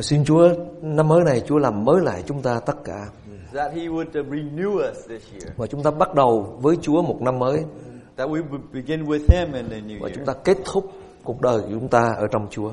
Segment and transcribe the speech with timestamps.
[0.00, 0.48] Xin Chúa
[0.82, 3.06] năm mới này Chúa làm mới lại chúng ta tất cả
[3.54, 7.02] that He would uh, renew us this year, và chúng ta bắt đầu với Chúa
[7.02, 7.64] một năm mới
[8.16, 10.92] that we would begin with Him in the new và chúng year, ta kết thúc
[11.24, 12.70] cuộc đời của chúng ta ở trong Chúa.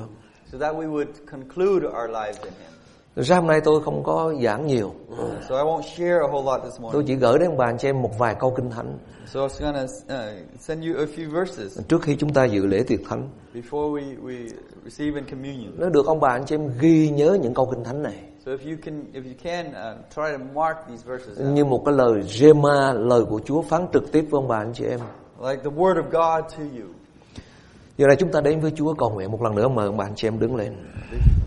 [0.52, 2.72] so that we would conclude our lives in Him.
[3.16, 4.92] Ra hôm nay tôi không có giảng nhiều.
[5.48, 7.06] So I won't share a whole lot this Tôi morning.
[7.06, 9.74] chỉ gửi đến bạn cho em một vài câu kinh thánh So I was going
[9.74, 13.28] to uh, send you a few verses trước khi chúng ta dự lễ tiệc thánh.
[13.54, 14.48] before we, we
[14.84, 15.72] receive in communion.
[15.78, 18.14] Nếu được ông bà anh chị em ghi nhớ những câu kinh thánh này
[18.46, 21.54] So if you can, if you can, uh, try to mark these verses out.
[21.54, 24.72] như một cái lời rema, lời của Chúa phán trực tiếp với ông bà anh
[24.74, 25.00] chị em.
[25.40, 26.86] like the Word of God to you.
[27.98, 30.04] Giờ này chúng ta đến với Chúa cầu nguyện một lần nữa mời ông bà
[30.04, 30.72] anh chị em đứng lên.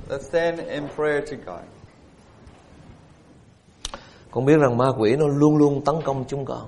[0.09, 1.63] Let's stand in prayer to God.
[4.31, 6.65] Con biết rằng ma quỷ nó luôn luôn tấn công chúng con.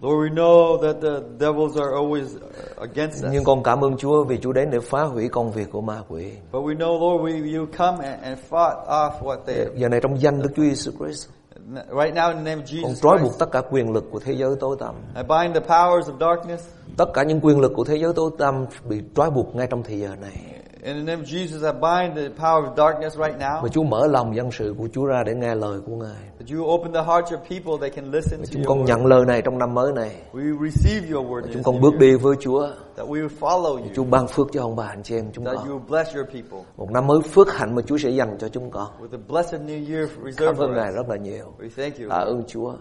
[0.00, 3.32] Lord, we know that the devils are always uh, against us.
[3.32, 6.02] Nhưng con cảm ơn Chúa vì Chúa đến để phá hủy công việc của ma
[6.08, 6.32] quỷ.
[6.52, 9.66] But we know, Lord, we, you come and, and fought off what they.
[9.76, 11.28] Giờ này trong danh Đức Chúa Giêsu Christ,
[11.74, 14.04] Right now, in the name of con Jesus trói Christ, buộc tất cả quyền lực
[14.10, 14.94] của thế giới tối tăm.
[15.16, 16.68] I bind the powers of darkness.
[16.96, 19.82] Tất cả những quyền lực của thế giới tối tăm bị trói buộc ngay trong
[19.82, 20.63] thời giờ này.
[20.84, 23.62] In the name of Jesus, I bind the power of darkness right now.
[23.62, 26.22] Và Chúa mở lòng dân sự của Chúa ra để nghe lời của Ngài.
[26.38, 28.84] That you open the hearts of people they can listen to Chúng your con word.
[28.86, 30.10] nhận lời này trong năm mới này.
[30.32, 32.68] We receive your word Chúng con bước đi với Chúa.
[32.96, 34.10] That we follow Chúa you.
[34.10, 35.68] ban phước cho ông bà anh chị em chúng That con.
[35.68, 36.58] you will bless your people.
[36.76, 38.88] Một năm mới phước hạnh mà Chúa sẽ dành cho chúng con.
[39.00, 41.44] With a blessed new year Cảm reserved ơn for Ngài rất là nhiều.
[41.58, 42.08] We thank you.
[42.10, 42.72] Tạ ơn Chúa.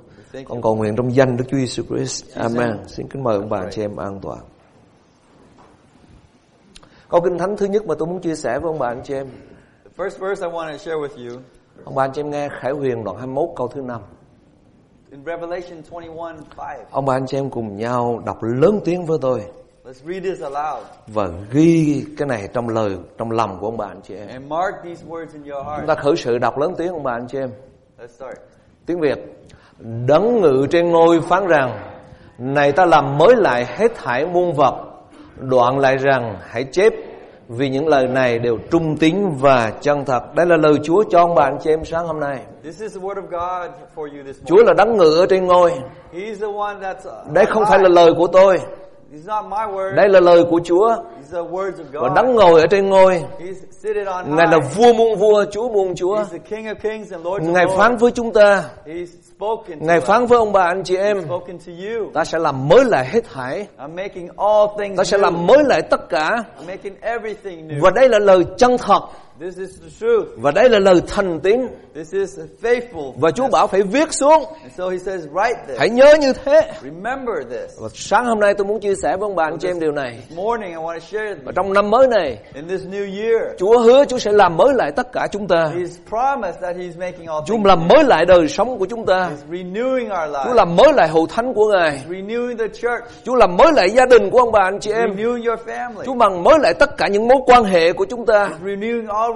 [0.47, 2.35] Con cầu nguyện trong danh Đức Chúa Giêsu Christ.
[2.35, 2.77] Amen.
[2.87, 4.39] Xin kính mời ông bà anh chị em an toàn.
[7.13, 9.13] Câu kinh thánh thứ nhất mà tôi muốn chia sẻ với ông bà anh chị
[9.13, 9.27] em.
[9.83, 11.39] The first verse I want to share with you
[11.85, 14.01] Ông bà anh chị em nghe Khải Huyền đoạn 21 câu thứ 5.
[15.11, 16.77] in Revelation 21 5.
[16.91, 19.43] Ông bà anh chị em cùng nhau đọc lớn tiếng với tôi
[19.85, 23.85] Let's read this aloud và ghi cái này trong lời trong lòng của ông bà
[23.85, 24.27] anh chị em.
[24.27, 25.87] and mark these words in your Chúng heart.
[25.87, 27.49] ta khởi sự đọc lớn tiếng ông bà anh chị em.
[27.99, 28.37] Let's start.
[28.85, 29.19] Tiếng Việt
[30.07, 31.79] Đấng ngự trên ngôi phán rằng
[32.37, 34.89] Này ta làm mới lại hết thảy muôn vật
[35.37, 36.93] Đoạn lại rằng hãy chép
[37.47, 40.35] Vì những lời này đều trung tín và chân thật.
[40.35, 42.39] Đây là lời Chúa cho ông anh chị em sáng hôm nay.
[44.45, 45.71] Chúa là đấng ngự ở trên ngôi.
[47.33, 48.59] Đây không phải là lời của tôi.
[49.95, 50.95] Đây là lời của Chúa.
[51.93, 53.23] Và đấng ngồi ở trên ngôi.
[54.25, 56.23] Ngài là vua muôn vua Chúa muôn Chúa.
[57.41, 58.63] Ngài phán với chúng ta
[59.79, 61.17] Ngài phán với ông bà anh chị em.
[62.13, 65.21] Ta sẽ làm mới lại hết thảy I'm making all things Ta sẽ new.
[65.21, 67.81] làm mới lại tất cả I'm making everything new.
[67.81, 69.01] Và đây là lời chân thật
[69.39, 70.27] This is the truth.
[70.37, 71.59] Và đây là lời thành tín
[71.95, 73.11] This is faithful.
[73.19, 75.77] Và Chúa bảo phải viết xuống And so he says, write this.
[75.79, 77.71] Hãy nhớ như thế Remember this.
[77.81, 79.91] Và sáng hôm nay tôi muốn chia sẻ với ông bà anh chị em điều
[79.91, 83.23] này This morning I want to share Và trong năm mới này in this new
[83.23, 83.41] year.
[83.59, 86.99] Chúa hứa Chúa sẽ làm mới lại tất cả chúng ta He's promised that he's
[86.99, 90.43] making all Chúa làm mới lại đời sống của chúng ta He's renewing our Chúa
[90.43, 90.55] lives.
[90.55, 93.03] làm mới lại hậu thánh của Ngài Renewing the church.
[93.25, 96.03] Chúa làm mới lại gia đình của ông bà anh chị em Renewing your family.
[96.05, 99.32] Chúa bằng mới lại tất cả những mối quan hệ của chúng ta Renewing all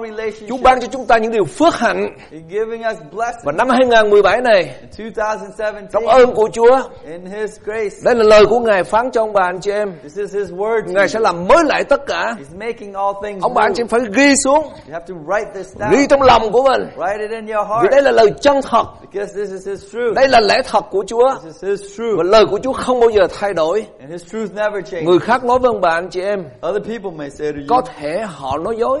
[0.48, 3.44] Chúa ban cho chúng ta những điều phước hạnh He's giving us blessings.
[3.44, 8.24] Và năm 2017 này In 2017, Trong ơn của Chúa in His grace, Đây là
[8.24, 10.80] lời của Ngài phán cho ông bà anh chị em this is His word.
[10.86, 13.74] to Ngài sẽ làm mới lại tất cả He's making all things Ông bà anh
[13.74, 16.06] chị em phải ghi xuống You have to write this Ghi down.
[16.08, 17.90] trong lòng của mình Write it in your Vì heart.
[17.90, 20.14] đây là lời chân thật Because this is His truth.
[20.14, 22.24] Đây là lẽ thật của Chúa This is His Và truth.
[22.30, 25.08] lời của Chúa không bao giờ thay đổi And His truth never changes.
[25.08, 27.76] Người khác nói với ông bà anh chị em Other people may say to Có
[27.76, 29.00] you, thể họ nói dối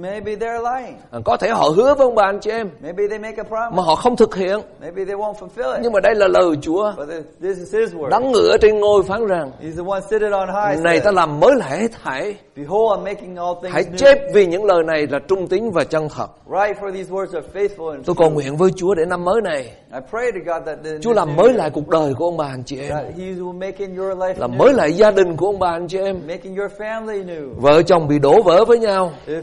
[0.00, 0.96] maybe they're lying.
[1.10, 3.42] À, Có thể họ hứa với ông bà anh chị em Maybe they make a
[3.42, 3.76] promise.
[3.76, 5.80] Mà họ không thực hiện Maybe they won't fulfill it.
[5.82, 7.08] Nhưng mà đây là lời Chúa But
[7.42, 8.08] this is His word.
[8.08, 10.84] Đấng ngự ở trên ngôi phán rằng He's the one seated on high.
[10.84, 13.96] Này ta làm mới lại hết thảy Behold, I'm making all things Hãy new.
[13.96, 17.34] chép vì những lời này là trung tín và chân thật Write for these words
[17.34, 19.62] are faithful and Tôi cầu nguyện với Chúa để năm mới này
[19.92, 22.46] I pray to God that the, Chúa làm mới lại cuộc đời của ông bà
[22.46, 25.36] anh chị em that He will make in your life Làm mới lại gia đình
[25.36, 27.54] của ông bà anh chị em making your family new.
[27.56, 29.42] Vợ chồng bị đổ vỡ với nhau If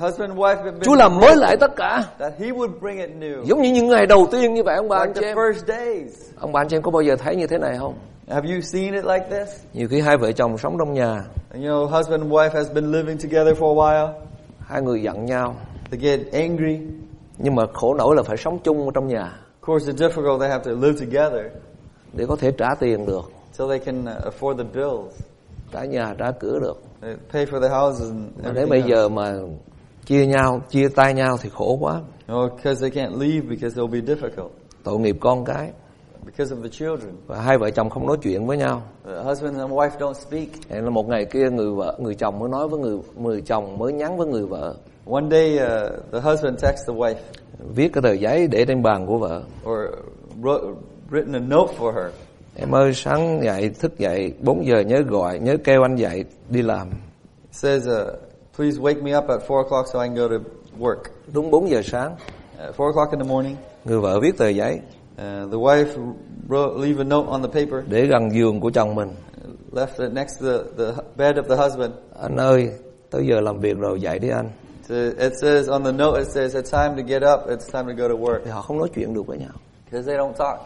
[0.00, 2.98] husband and wife have been Chúa làm mới lại tất cả that He would bring
[2.98, 3.44] it new.
[3.44, 6.30] Giống như những ngày đầu tiên như vậy ông bà anh chị em first days.
[6.40, 7.94] Ông bà anh chị em có bao giờ thấy như thế này không
[8.28, 9.48] Have you seen it like this?
[9.72, 12.72] Nhiều khi hai vợ chồng sống trong nhà And, you know, husband and wife has
[12.72, 14.12] been living together for a while.
[14.60, 15.56] Hai người giận nhau
[15.90, 16.80] They get angry.
[17.38, 20.40] Nhưng mà khổ nổi là phải sống chung trong nhà Of course, it's difficult.
[20.40, 21.42] They have to live together
[22.12, 23.30] Để có thể trả tiền được
[23.60, 25.20] till they can uh, afford the bills.
[25.72, 26.82] Trả nhà trả cửa được
[27.32, 28.90] pay for the houses and Mà Nếu bây else.
[28.90, 29.32] giờ mà
[30.06, 33.92] chia nhau Chia tay nhau thì khổ quá No, because they can't leave because it'll
[34.02, 34.48] be difficult
[34.84, 35.70] Tội nghiệp con cái
[36.26, 37.14] because of the children.
[37.26, 40.48] Và hai vợ chồng không nói chuyện với nhau The husband and wife don't speak.
[40.70, 43.78] Hẹn là một ngày kia người vợ người chồng mới nói với người người chồng
[43.78, 44.74] mới nhắn với người vợ
[45.10, 47.14] One day, uh, the husband texts the wife
[47.74, 49.78] viết cái tờ giấy để trên bàn của vợ or
[50.42, 50.74] wrote,
[51.10, 52.12] written a note for her.
[52.54, 56.62] Em ơi sáng dậy thức dậy 4 giờ nhớ gọi nhớ kêu anh dậy đi
[56.62, 56.88] làm.
[56.90, 58.14] It says, uh,
[58.56, 60.36] please wake me up at 4 o'clock so I can go to
[60.78, 61.02] work.
[61.32, 62.16] đúng 4 giờ sáng.
[62.58, 64.74] At 4 o'clock in the morning, người vợ viết tờ giấy.
[64.74, 65.86] Uh, the wife
[66.48, 69.10] wrote, leave a note on the paper, để gần giường của chồng mình.
[69.72, 71.92] Left it next to the, the bed of the husband.
[72.22, 72.70] anh ơi
[73.10, 74.48] tới giờ làm việc rồi dậy đi anh.
[74.88, 77.96] So it says on the note, it says, it's time to get up, it's time
[77.96, 78.40] to go to work.
[78.44, 79.52] thì họ không nói chuyện được với nhau.
[79.84, 80.60] Because they don't talk.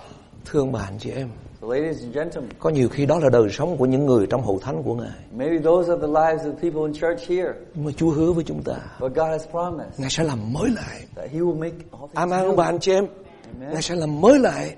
[0.45, 1.29] thương bà anh chị em
[1.65, 4.43] So ladies and gentlemen, có nhiều khi đó là đời sống của những người trong
[4.43, 7.53] hậu thánh của ngài maybe those are the lives of people in church here.
[7.75, 10.71] nhưng mà Chúa hứa với chúng ta But God has promised ngài sẽ làm mới
[10.71, 12.57] lại that He will make all things amen new.
[12.57, 13.07] bà anh chị em
[13.55, 13.73] Amen.
[13.73, 14.75] ngài sẽ làm mới lại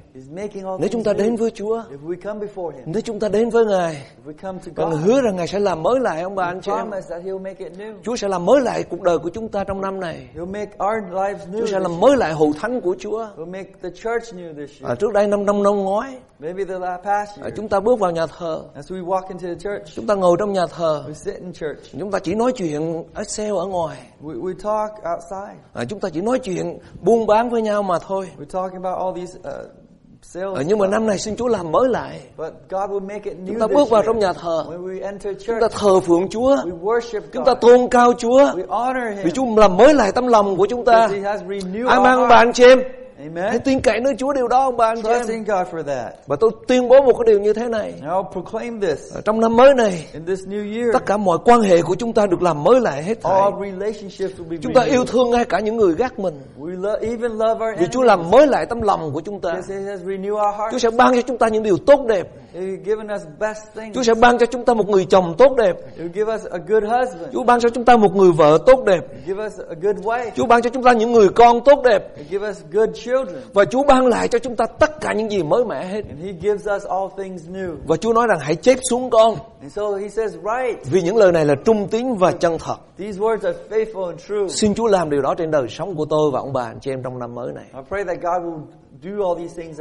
[0.78, 3.50] nếu chúng ta đến với Chúa If we come before Him, nếu chúng ta đến
[3.50, 6.00] với ngài if we come to và ngài God, hứa rằng ngài sẽ làm mới
[6.00, 7.94] lại ông bà anh chị em promised that He'll make it new.
[8.02, 10.70] Chúa sẽ làm mới lại cuộc đời của chúng ta trong năm này He'll make
[10.86, 11.60] our lives new.
[11.60, 14.82] Chúa sẽ làm mới lại hậu thánh của Chúa He'll make the church new this
[14.82, 14.98] à, year.
[15.00, 16.18] trước đây năm năm năm ngoái
[17.42, 20.14] à, chúng ta bước vào nhà thờ As we walk into the church, chúng ta
[20.14, 21.98] ngồi trong nhà thờ we sit in church.
[22.00, 23.04] chúng ta chỉ nói chuyện
[23.56, 25.60] ở ngoài We, we talk outside.
[25.72, 28.30] à, chúng ta chỉ nói chuyện buôn bán với nhau mà thôi
[30.36, 32.20] À, nhưng mà năm này xin Chúa làm mới lại.
[33.46, 34.64] Chúng ta bước vào trong nhà thờ.
[35.46, 36.56] Chúng ta thờ phượng Chúa.
[37.32, 38.52] chúng ta tôn cao Chúa.
[39.24, 39.30] Vì.
[39.30, 41.08] Chúa làm mới lại tấm lòng của chúng ta.
[41.88, 42.82] Ai mang anh chị em
[43.34, 43.62] hãy Amen.
[43.64, 46.12] tin cậy nơi Chúa điều đó ông bà anh chị Trust em God for that.
[46.26, 49.20] và tôi tuyên bố một cái điều như thế này And I'll proclaim this Ở
[49.25, 50.93] trong năm mới này in this new year.
[50.93, 53.52] tất cả mọi quan hệ của chúng ta được làm mới lại hết thảy All
[53.70, 55.06] relationships will be chúng ta yêu renewed.
[55.06, 58.06] thương ngay cả những người gác mình We lo- even love our vì Chúa enemies.
[58.06, 60.82] làm mới lại tấm lòng của chúng ta Because He has renewed our Chúa hearts.
[60.82, 63.94] sẽ ban cho chúng ta những điều tốt đẹp He's given us best things.
[63.94, 66.44] Chúa sẽ ban cho chúng ta một người chồng tốt đẹp He will give us
[66.50, 67.32] a good husband.
[67.32, 69.96] Chúa ban cho chúng ta một người vợ tốt đẹp He'll give us a good
[69.96, 70.30] wife.
[70.36, 73.36] Chúa ban cho chúng ta những người con tốt đẹp He'll give us good children.
[73.54, 76.24] và Chúa ban lại cho chúng ta tất cả những gì mới mẻ hết And
[76.24, 77.74] He gives us all things new.
[77.86, 81.16] và Chúa nói rằng hãy chép xuống con And so He says, right, vì những
[81.16, 84.48] lời này là trung tín và chân thật these words are faithful and true.
[84.48, 86.90] xin Chúa làm điều đó trên đời sống của tôi và ông bà anh chị
[86.90, 87.64] em trong năm mới này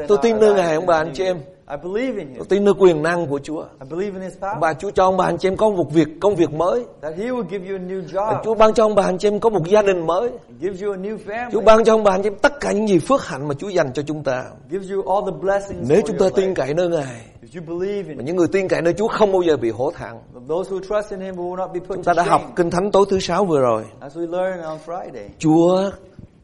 [0.08, 1.36] Tôi tin nơi Ngài, ông bà anh chị em.
[1.36, 1.48] year.
[1.70, 2.38] I believe in Him.
[2.38, 4.60] tôi tin nơi quyền năng của Chúa I believe in His power.
[4.60, 7.18] Bà Chúa cho ông bà anh chị em có một việc công việc mới That
[7.18, 8.44] He will give you a new Và job.
[8.44, 10.30] Chúa ban cho ông bà anh chị em có một gia đình mới
[10.62, 11.18] Gives you a new
[11.52, 11.64] Chúa family.
[11.64, 13.70] ban cho ông bà anh chị em tất cả những gì phước hạnh mà Chúa
[13.70, 16.90] dành cho chúng ta Gives you all the blessings Nếu chúng ta tin cậy nơi
[16.90, 19.58] Ngài If you believe Và in những người tin cậy nơi Chúa không bao giờ
[19.58, 20.12] bị hổ thẹn
[20.50, 22.42] Those who trust in Him will not be put Chúng to ta đã học.
[22.56, 25.28] Kinh Thánh tối thứ sáu vừa rồi As we learn on Friday.
[25.40, 25.90] Chúa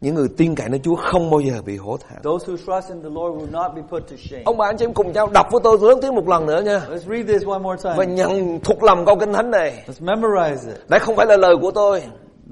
[0.01, 2.89] những người tin cậy nơi Chúa không bao giờ bị hổ thẹn Those who trust
[2.89, 4.44] in the Lord will not be put to shame.
[4.45, 6.62] Ông bà anh chị em cùng nhau đọc với tôi lớn tiếng một lần nữa
[6.62, 8.15] nha Let's read this one more Và time.
[8.15, 10.77] nhận thuộc lòng câu Kinh Thánh này Let's memorize it.
[10.88, 12.03] Đây không phải là lời của tôi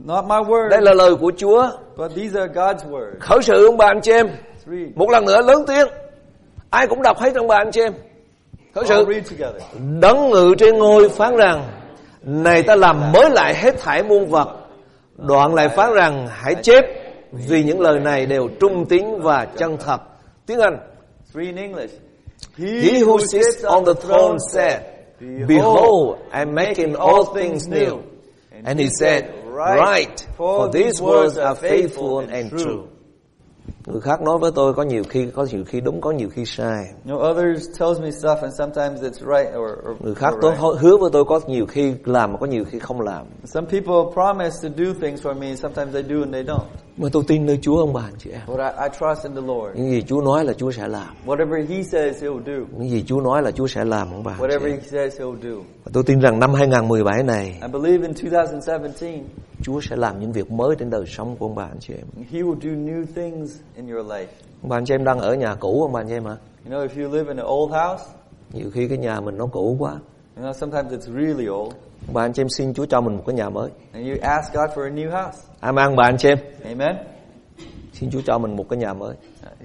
[0.05, 3.19] Not my word, Đây là lời của Chúa but these are God's words.
[3.19, 4.27] Khởi sự ông bà anh chị em.
[4.95, 5.87] Một lần nữa lớn tiếng
[6.69, 7.93] Ai cũng đọc hết ông bà anh chị em
[8.75, 9.05] Khởi sự.
[10.01, 11.63] Đấng ngự trên ngôi phán rằng
[12.23, 14.47] Này ta làm mới lại hết thảy muôn vật
[15.17, 16.85] Đoạn lại phán rằng Hãy chép
[17.31, 20.01] Vì những lời này đều trung tín và chân thật.
[20.45, 20.77] Tiếng Anh.
[21.33, 21.93] Let's in English.
[22.57, 24.81] He who sits on the throne said
[25.47, 28.01] Behold, I'm making all things new.
[28.65, 32.87] And he said Right, for these words are faithful and true
[33.91, 36.45] Người khác nói với tôi có nhiều khi có nhiều khi đúng có nhiều khi
[36.45, 40.33] sai You know, others tells me stuff and sometimes it's right or, or, Người khác
[40.33, 40.81] or tôi right.
[40.81, 44.13] hứa với tôi có nhiều khi làm mà có nhiều khi không làm Some people
[44.13, 46.65] promise to do things for me, sometimes they do and they don't.
[46.97, 49.35] Mà tôi tin nơi Chúa ông bà anh chị em But I, I trust in
[49.35, 49.77] the Lord.
[49.77, 52.65] Những gì Chúa nói là Chúa sẽ làm Whatever He says, He'll do.
[52.77, 55.35] Những gì Chúa nói là Chúa sẽ làm ông bà Whatever em He says, He'll
[55.41, 55.61] do.
[55.85, 59.21] Và tôi tin rằng năm 2017 này I believe in 2017,
[59.61, 62.25] Chúa sẽ làm những việc mới trên đời sống của ông bà anh chị em
[62.31, 64.25] He will do new things in your life.
[64.61, 66.35] Ông bà anh chị em đang ở nhà cũ ông bà anh chị em hả
[66.65, 68.03] You know, if you live in an old house,
[68.53, 69.91] Nhiều khi cái nhà mình nó cũ quá
[70.37, 71.73] you know, sometimes it's really old,
[72.07, 74.15] Ông bà anh chị em xin Chúa cho mình một cái nhà mới and you
[74.21, 75.37] ask God for a new house.
[75.59, 76.95] Amen bà anh chị em Amen?
[77.93, 79.15] Xin Chúa cho mình một cái nhà mới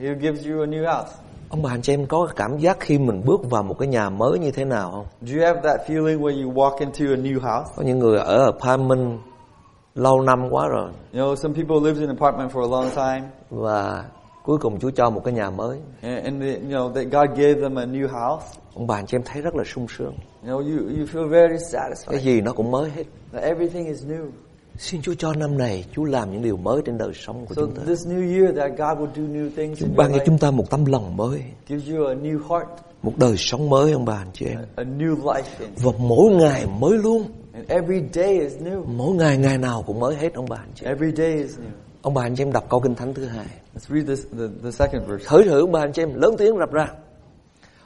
[0.03, 1.13] He gives you a new house.
[1.49, 4.11] Ông bà anh chị em có cảm giác khi mình bước vào một cái nhà
[4.11, 7.17] mới như thế nào không Do you have that feeling when you walk into a
[7.17, 7.73] new house?
[7.77, 9.19] Có những người ở apartment
[9.95, 10.91] lâu năm quá rồi.
[11.13, 14.05] You know, some people lived in an apartment for a long time, Và
[14.45, 15.79] cuối cùng Chúa cho một cái nhà mới.
[16.03, 18.47] And, and you know that God gave them a new house.
[18.75, 20.15] Ông bà anh chị em thấy rất là sung sướng.
[20.47, 23.05] You know, you, you feel very Cái satisfied gì nó cũng mới hết.
[23.33, 24.27] That everything is new.
[24.79, 27.63] Xin Chúa cho năm này Chúa làm những điều mới trên đời sống của So
[27.63, 27.83] chúng ta.
[27.87, 30.71] this new year, that God will do new things Chúa ban cho chúng ta một
[30.71, 31.43] tấm lòng mới.
[31.69, 32.69] gives you a new heart,
[33.03, 34.59] Một đời sống mới ông bà anh chị em.
[34.77, 35.43] A new life,
[35.77, 37.23] Và mỗi ngày mới luôn
[37.55, 38.85] And every day is new.
[38.87, 40.87] Mỗi ngày ngày nào cũng mới hết ông bà anh chị.
[40.87, 41.71] Every day is new.
[42.03, 43.47] Ông bà anh chị em đọc câu kinh thánh thứ hai.
[43.75, 45.25] Let's read this the, the second verse.
[45.29, 46.87] Thử thử ông bà anh chị em lớn tiếng rập ra.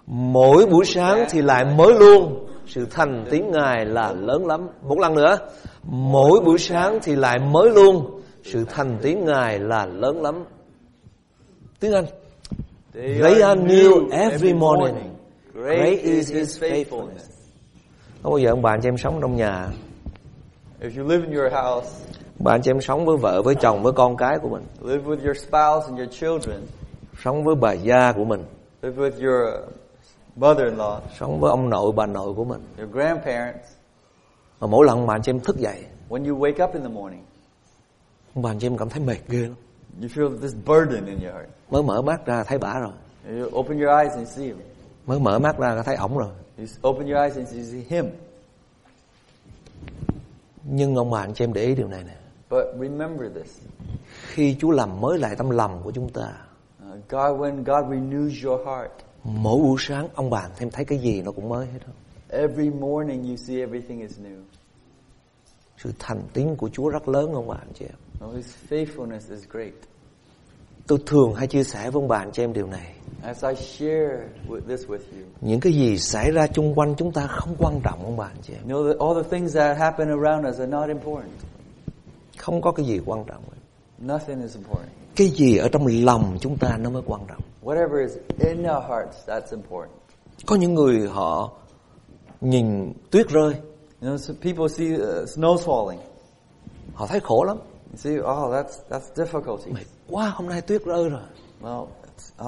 [0.06, 2.46] Mỗi buổi sáng thì lại mới luôn.
[2.66, 4.68] Sự thành tiếng Ngài là lớn lắm.
[4.82, 5.38] Một lần nữa.
[5.82, 8.20] Mỗi buổi sáng thì lại mới luôn.
[8.44, 10.44] Sự thành tiếng Ngài là lớn lắm.
[11.80, 12.04] Tiếng Anh.
[12.94, 14.94] They are new every morning.
[15.54, 17.38] Great is his faithfulness.
[18.28, 19.68] Có bao giờ ông bà anh chị em sống trong nhà?
[20.80, 21.88] If you live in your house,
[22.38, 24.62] Bà anh chị em sống với vợ, với chồng, với con cái của mình.
[24.82, 26.61] live with your spouse and your children,
[27.23, 28.44] Sống với bà gia của mình.
[28.82, 29.70] Live with your
[30.37, 32.61] mother-in-law, Sống với ông nội, bà nội của mình.
[32.78, 33.68] Your grandparents.
[34.61, 36.88] Mà mỗi lần bà anh chị em thức dậy When you wake up in the
[36.88, 37.25] morning,
[38.35, 39.54] bà anh chị em cảm thấy mệt ghê lắm.
[40.00, 41.49] you feel this burden in your heart.
[41.70, 42.92] Mới mở mắt ra thấy bả rồi.
[43.38, 44.47] You open your eyes and see.
[44.47, 44.56] Him.
[45.06, 46.28] Mới mở mắt ra thấy ổng rồi
[46.59, 48.07] S- open your eyes and you see him.
[50.65, 52.17] Nhưng ông bà anh chị em để ý điều này nè
[52.50, 53.59] But remember this.
[54.27, 56.33] Khi Chúa làm mới lại tâm lòng của chúng ta
[56.93, 58.91] Uh, God, when God renews your heart,
[59.25, 61.79] Mỗi buổi sáng ông bà thêm thấy cái gì nó cũng mới hết
[62.31, 64.43] every morning you see everything is new.
[65.79, 69.31] Sự thành tín của Chúa rất lớn ông bà anh chị em Oh, his faithfulness
[69.35, 69.73] is great.
[70.88, 73.54] Tôi thường hay chia sẻ với ông bà anh chị em điều này As I
[73.54, 77.54] share with this with you, Những cái gì xảy ra chung quanh chúng ta không
[77.59, 80.59] quan trọng ông bà anh chị em that all the things that happen around us
[80.59, 81.30] are not important.
[82.38, 83.42] Không có cái gì quan trọng
[84.07, 84.88] Nothing is important.
[85.16, 88.85] Cái gì ở trong lòng chúng ta nó mới quan trọng Whatever is in our
[88.88, 89.90] hearts, that's important.
[90.47, 91.52] Có những người họ
[92.40, 93.54] nhìn tuyết rơi
[94.02, 95.99] You know, so people see uh, snow falling.
[96.95, 97.59] Họ thấy khổ lắm
[97.92, 99.71] You see, oh, that's that's difficulty.
[99.73, 101.21] Mệt quá hôm nay tuyết rơi rồi
[101.62, 101.87] Well,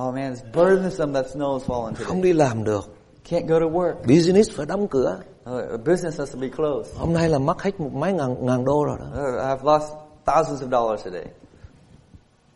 [0.08, 2.22] oh man, it's burdensome that snow is falling Không today.
[2.22, 2.84] đi làm được
[3.28, 3.94] Can't go to work.
[4.06, 5.18] Business phải đóng cửa
[5.50, 6.96] Uh, business has to be closed.
[6.98, 9.92] Hôm nay là mất hết một mấy ngàn, ngàn đô rồi đó Uh, I've lost
[10.26, 11.24] thousands of dollars today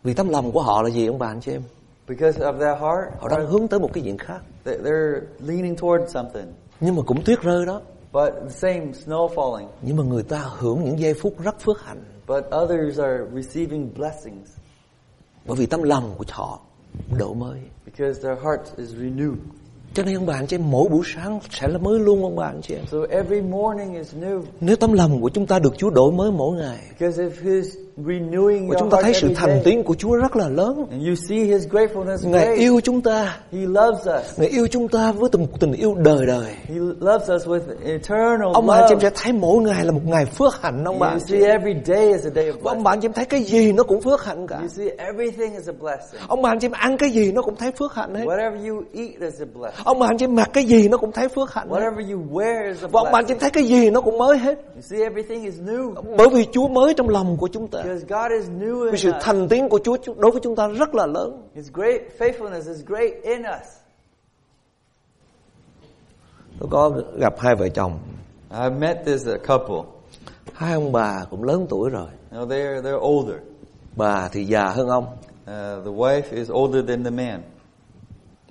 [0.04, 1.62] Vì tấm lòng của họ là gì ông bà anh chị em
[2.08, 3.20] because of their heart.
[3.20, 6.46] Họ đang hướng tới một cái chuyện khác they- They're leaning towards something.
[6.80, 7.80] Nhưng mà cũng tuyết rơi đó
[8.14, 9.68] But the same snow falling.
[9.82, 12.04] Nhưng mà người ta hưởng những giây phút rất phước hạnh.
[12.26, 14.48] But others are receiving blessings.
[15.46, 16.60] Bởi vì tấm lòng của họ
[17.18, 17.60] đổi mới.
[17.84, 19.36] Because their heart is renewed.
[19.94, 22.36] Cho nên ông bà anh chị em mỗi buổi sáng sẽ là mới luôn ông
[22.36, 22.74] bà anh chị.
[22.74, 24.42] Em So every morning is new.
[24.60, 27.76] Nếu tấm lòng của chúng ta được Chúa đổi mới mỗi ngày because if His
[27.96, 30.86] Và your chúng ta thấy sự thành tín của Chúa rất là lớn.
[30.90, 33.36] And you see His gratefulness Ngài yêu chúng ta.
[33.52, 34.38] He loves us.
[34.38, 36.46] Ngài yêu chúng ta với tình, tình yêu đời đời.
[36.64, 39.92] He loves us with eternal Ông bà anh chị em sẽ thấy mỗi ngày là
[39.92, 41.60] một ngày phước hạnh ông bà You anh chị see em.
[41.60, 43.72] every day is a day of Và ông bà anh chị em thấy cái gì
[43.72, 44.56] nó cũng phước hạnh cả.
[44.56, 46.20] You see everything is a blessing.
[46.28, 48.24] Ông bà anh chị em ăn cái gì nó cũng thấy phước hạnh hết.
[48.24, 49.84] Whatever you eat is a blessing.
[49.84, 51.76] Ông bà anh chị em mặc cái gì nó cũng thấy phước hạnh hết.
[51.76, 54.00] Whatever you wear is a Và ông bà anh chị em thấy cái gì nó
[54.00, 54.58] cũng mới hết.
[54.74, 55.94] You see everything is new.
[56.16, 58.96] Bởi vì Chúa mới trong lòng của chúng ta because God is new Vì in
[58.96, 59.16] sự us.
[59.20, 62.84] thành tín của Chúa đối với chúng ta rất là lớn His great faithfulness is
[62.86, 63.68] great in us.
[66.58, 67.98] Tôi có gặp hai vợ chồng
[68.50, 69.90] I met this uh, couple.
[70.52, 73.36] Hai ông bà cũng lớn tuổi rồi know, they're they're older.
[73.96, 77.42] Bà thì già hơn ông Uh, the wife is older than the man.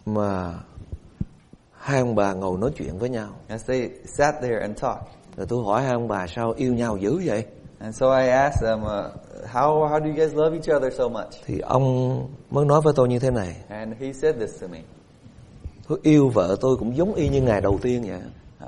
[0.05, 0.53] Mà
[1.71, 5.03] hai ông bà ngồi nói chuyện với nhau As they sat there and talked,
[5.37, 7.43] Rồi tôi hỏi hai ông bà sao yêu nhau dữ vậy
[7.83, 9.11] and so I asked them, uh,
[9.53, 12.17] "How how do you guys love each other so much?" Thì ông
[12.51, 14.79] mới nói với tôi như thế này And he said this to me.
[15.87, 18.19] Tôi yêu vợ tôi cũng giống y như ngày đầu tiên vậy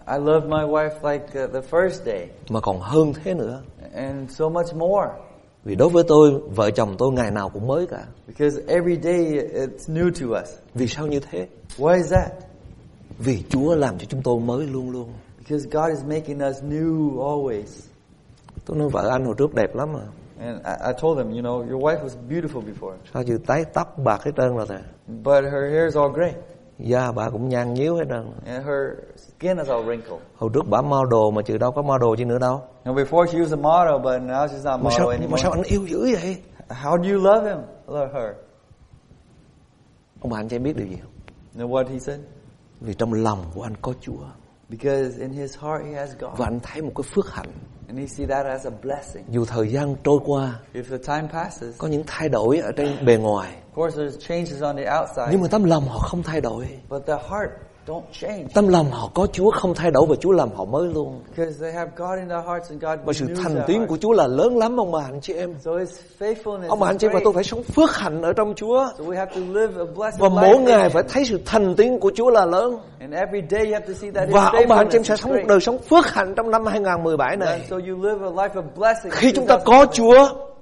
[0.07, 3.61] I love my wife like uh, the first day, Mà còn hơn thế nữa
[3.93, 5.09] and so much more.
[5.63, 9.25] Vì đối với tôi Vợ chồng tôi ngày nào cũng mới cả Because every day
[9.53, 10.49] it's new to us.
[10.73, 12.31] Vì sao như thế Why is that?
[13.19, 17.19] Vì Chúa làm cho chúng tôi mới luôn luôn Because God is making us new
[17.19, 17.87] always.
[18.65, 19.99] Tôi nói vợ anh hồi trước đẹp lắm mà
[20.39, 23.65] And I, I told him, you know, your wife was beautiful before, Sao chứ tái
[23.65, 24.79] tóc bạc hết trơn rồi nè
[25.23, 26.33] but her hair is all gray,
[26.79, 28.79] Da bà cũng nhăn nhíu hết trơn and her
[29.17, 30.19] skin is all wrinkled.
[30.37, 33.39] Hồi trước bà model mà chứ đâu có model chứ nữa đâu know, before she
[33.39, 35.51] was a model, but now she's not Mà sao, model mà sao anymore.
[35.51, 36.37] anh yêu dữ vậy
[36.69, 37.57] How do you love him?
[37.87, 38.35] Love her.
[40.21, 41.11] Ông bà anh cho em biết điều gì không
[41.59, 42.19] You know what he said?
[42.81, 44.25] Vì trong lòng của anh có Chúa
[44.69, 47.49] Because in his heart he has God, Và anh thấy một cái phước hạnh
[47.87, 49.23] and he see that as a blessing.
[49.31, 53.05] Dù thời gian trôi qua If the time passes, Có những thay đổi ở trên
[53.05, 56.23] bề ngoài of course, there's changes on the outside, Nhưng mà tấm lòng họ không
[56.23, 57.51] thay đổi but the heart.
[58.53, 61.21] Tâm lòng họ có Chúa không thay đổi và Chúa làm họ mới luôn.
[61.29, 64.11] Because they have God in their hearts and God Và sự thành tiến của Chúa
[64.11, 65.55] là lớn lắm ông bà anh chị em.
[65.59, 65.89] So His
[66.19, 68.87] faithfulness Ông bà anh chị em và tôi phải sống phước hạnh ở trong Chúa.
[68.97, 71.99] So we have to live a blessed Và mỗi ngày phải thấy sự thành tiến
[71.99, 72.79] của Chúa là lớn.
[72.99, 75.03] And every day you have to see that His Và ông bà anh chị em
[75.03, 77.49] sẽ sống một đời sống phước hạnh trong năm 2017 này.
[77.49, 79.11] And so you live a life of blessing.
[79.11, 79.93] Khi chúng ta có 2017.
[79.93, 80.54] Chúa,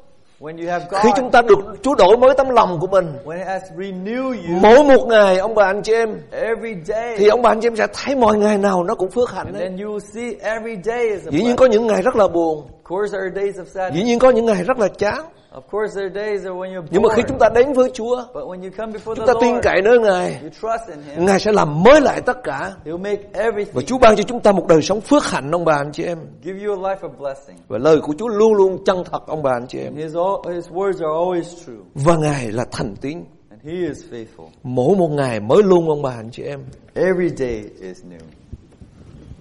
[1.04, 4.36] khi chúng ta được Chúa đổi mới tấm lòng của mình, when it has renewed
[4.36, 7.62] you mỗi một ngày ông bà anh chị em every day, thì ông bà anh
[7.62, 9.62] chị em sẽ thấy mọi ngày nào nó cũng phước hạnh đấy.
[9.62, 12.28] then you will see every day is a Dĩ nhiên có những ngày rất là
[12.28, 13.96] buồn, Of course, there are days of sadness.
[13.96, 15.20] dĩ nhiên có những ngày rất là chán.
[15.54, 17.90] Of course, there are days that when you're Nhưng mà khi chúng ta đến với
[17.94, 20.50] Chúa, But when you come before chúng the ta tin Lord, cậy nơi Ngài, you
[20.50, 21.26] trust in Him.
[21.26, 22.74] Ngài sẽ làm mới lại tất cả.
[22.86, 23.86] He'll make Và everything.
[23.86, 26.18] Chúa ban cho chúng ta một đời sống phước hạnh ông bà anh chị em.
[26.44, 27.58] Give you a life of blessing.
[27.68, 29.96] Và lời của Chúa luôn luôn chân thật ông bà anh chị em.
[29.96, 33.24] His all, His words are always true, Và Ngài là thành tín.
[33.50, 34.48] and He is faithful.
[34.64, 36.60] Mỗi một ngày mới luôn ông bà anh chị em.
[36.94, 38.20] Every day is new.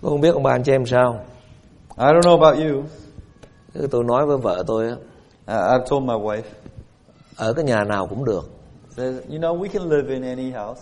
[0.03, 1.21] Tôi không biết ông bà anh chị em sao.
[1.99, 2.83] I don't know about you.
[3.91, 4.95] Tôi nói với vợ tôi á,
[5.47, 6.43] Uh, I've told my wife,
[7.37, 8.51] ở cái nhà nào cũng được.
[8.97, 10.81] says, you know, we can live in any house.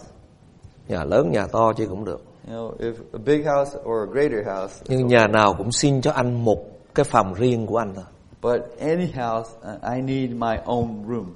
[0.88, 2.20] Nhà lớn, nhà to chứ cũng được.
[2.48, 6.00] You know, if a big house or a greater house, Nhưng nhà nào cũng xin
[6.00, 6.58] cho anh một
[6.94, 8.04] cái phòng riêng của anh thôi.
[8.42, 11.26] but any house, uh, I need my own room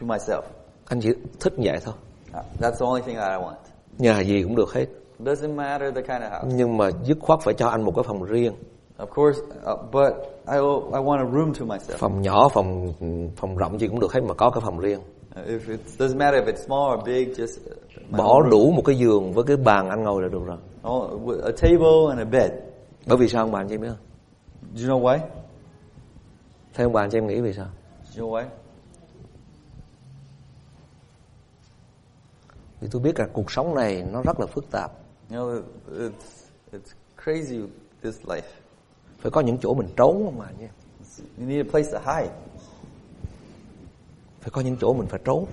[0.00, 0.42] to myself.
[0.86, 1.08] Anh chỉ
[1.40, 1.94] thích vậy thôi.
[2.30, 3.54] Uh, That's the only thing that I want.
[3.98, 4.86] Nhà gì cũng được hết.
[5.18, 6.54] Doesn't matter the kind of house.
[6.56, 8.52] Nhưng mà dứt khoát phải cho anh một cái phòng riêng.
[8.98, 9.40] Of course,
[9.72, 10.12] uh, but
[10.46, 10.56] I,
[10.92, 11.96] I want a room to myself.
[11.98, 12.92] Phòng nhỏ, phòng
[13.36, 15.00] phòng rộng gì cũng được hết mà có cái phòng riêng.
[15.34, 18.98] If it doesn't matter if it's small or big, just uh, Bỏ đủ một cái
[18.98, 20.56] giường với cái bàn anh ngồi là được rồi.
[20.88, 22.50] Oh, a table and a bed.
[23.06, 23.98] Bởi vì sao ông bà anh chị biết không?
[24.74, 25.18] Do you know why?
[26.74, 27.66] Theo ông bà anh chị em nghĩ vì sao?
[28.10, 28.46] Do you know why?
[32.80, 34.90] Vì tôi biết là cuộc sống này nó rất là phức tạp.
[35.30, 35.62] You know,
[35.98, 36.12] it's
[36.72, 36.94] it's
[37.24, 37.66] crazy
[38.02, 38.61] this life.
[39.22, 40.70] Phải có những chỗ mình trốn không chị em?
[41.38, 42.32] You need a place to hide.
[44.40, 45.46] Phải có những chỗ mình phải trốn.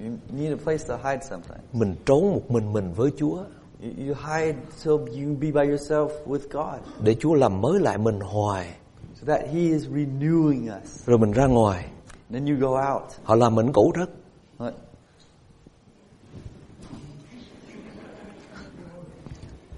[0.00, 1.60] You need a place to hide sometimes.
[1.72, 3.36] Mình trốn một mình mình với Chúa.
[3.82, 8.20] You, hide so you be by yourself with God, Để Chúa làm mới lại mình
[8.20, 8.74] hoài.
[9.20, 11.06] so that He is renewing us.
[11.06, 11.88] Rồi mình ra ngoài.
[12.30, 13.02] Then you go out.
[13.24, 14.10] Họ làm mình cũ rất.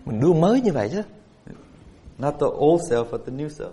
[0.05, 1.03] Mình đưa mới như vậy chứ.
[2.19, 3.71] Not the old self, but the new self.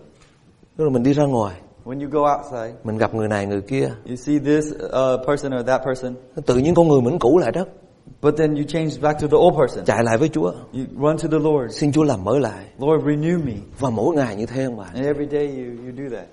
[0.77, 1.55] Rồi mình đi ra ngoài.
[1.86, 3.89] When you go outside, Mình gặp người này người kia.
[4.10, 7.51] you see this uh, person or that person, Tự nhiên con người mình cũ lại
[7.51, 7.65] đó.
[8.21, 9.86] but then you change back to the old person.
[9.86, 10.51] Chạy lại với Chúa.
[10.73, 11.73] You run to the Lord.
[11.79, 12.65] Xin Chúa làm mới lại.
[12.79, 13.53] Lord, renew me.
[13.79, 14.84] Và mỗi ngày như thế không bà.
[14.93, 16.25] And every day you, you do that.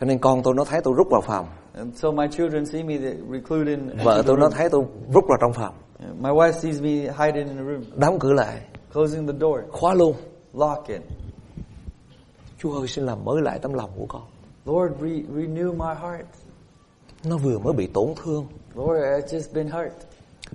[0.00, 1.46] Cho nên con tôi nó thấy tôi rút vào phòng.
[1.74, 3.88] And so my children see me they reclude in.
[4.04, 4.84] Vợ tôi nó thấy tôi
[5.14, 5.74] rút vào trong phòng.
[6.20, 8.60] My wife sees me hiding in a room, Đóng cửa lại.
[8.92, 10.14] closing the door, Khóa luôn.
[10.54, 11.00] lock it.
[12.62, 14.22] Chúa ơi xin làm mới lại tấm lòng của con.
[14.64, 16.26] Lord, re- renew my heart.
[17.24, 18.46] Nó vừa mới bị tổn thương.
[18.74, 19.92] Lord, I've just been hurt.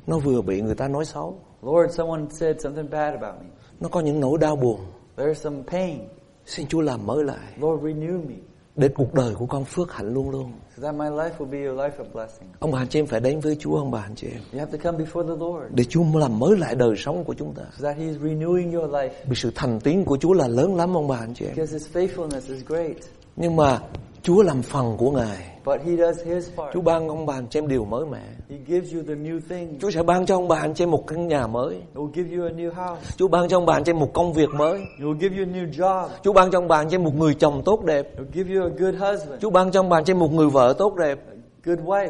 [0.07, 1.37] Nó vừa bị người ta nói xấu.
[1.61, 3.47] Lord, someone said something bad about me.
[3.79, 4.79] Nó có những nỗi đau buồn.
[5.17, 5.99] There's some pain.
[6.45, 7.53] Xin Chúa làm mới lại.
[7.59, 8.35] Lord, renew me.
[8.75, 10.51] Để cuộc đời của con phước hạnh luôn luôn.
[10.77, 12.49] So that my life will be a life of blessing.
[12.59, 14.41] Ông bà anh chị em phải đến với Chúa ông bà anh chị em.
[14.53, 17.33] You have to come before the Lord Để Chúa làm mới lại đời sống của
[17.33, 17.63] chúng ta.
[17.77, 20.97] so that He's renewing your life Vì sự thành tiến của Chúa là lớn lắm
[20.97, 21.55] ông bà anh chị em.
[21.55, 22.95] because His faithfulness is great.
[23.35, 23.79] Nhưng mà
[24.23, 25.54] Chúa làm phần của Ngài.
[25.65, 26.73] But He does His part.
[26.73, 28.21] Chúa ban ông bà anh chị em điều mới mẻ.
[28.49, 29.78] He gives you the new thing.
[29.82, 31.75] Chúa sẽ ban cho ông bà anh chị em một căn nhà mới.
[31.75, 33.01] He will give you a new house.
[33.17, 34.80] Chúa ban cho ông bà anh chị em một công việc mới.
[34.80, 36.08] He will give you a new job.
[36.23, 38.08] Chúa ban cho ông bà anh chị em một người chồng tốt đẹp.
[38.17, 40.19] He will give you a good husband, Chúa ban cho ông bà anh chị em
[40.19, 41.19] một người vợ tốt đẹp.
[41.65, 42.10] good wife,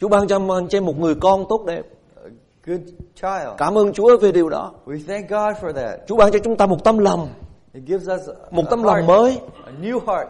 [0.00, 1.82] Chúa ban cho ông bà anh chị em một người con tốt đẹp.
[2.24, 2.30] a
[2.66, 2.80] good
[3.14, 3.56] child.
[3.58, 4.72] Cảm ơn Chúa về điều đó.
[4.86, 6.00] We thank God for that.
[6.06, 7.28] Chúa ban cho chúng ta một tâm lòng,
[7.74, 9.40] He gives us a, một a tấm lòng mới.
[9.66, 10.28] a new heart.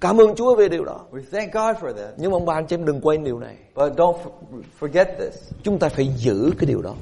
[0.00, 1.00] Cảm ơn Chúa về điều đó.
[1.12, 2.14] We thank God for that.
[2.16, 3.56] Nhưng ông bà anh chị em đừng quên điều này.
[3.74, 4.16] But don't
[4.80, 5.52] forget this.
[5.62, 6.94] Chúng ta phải giữ cái điều đó.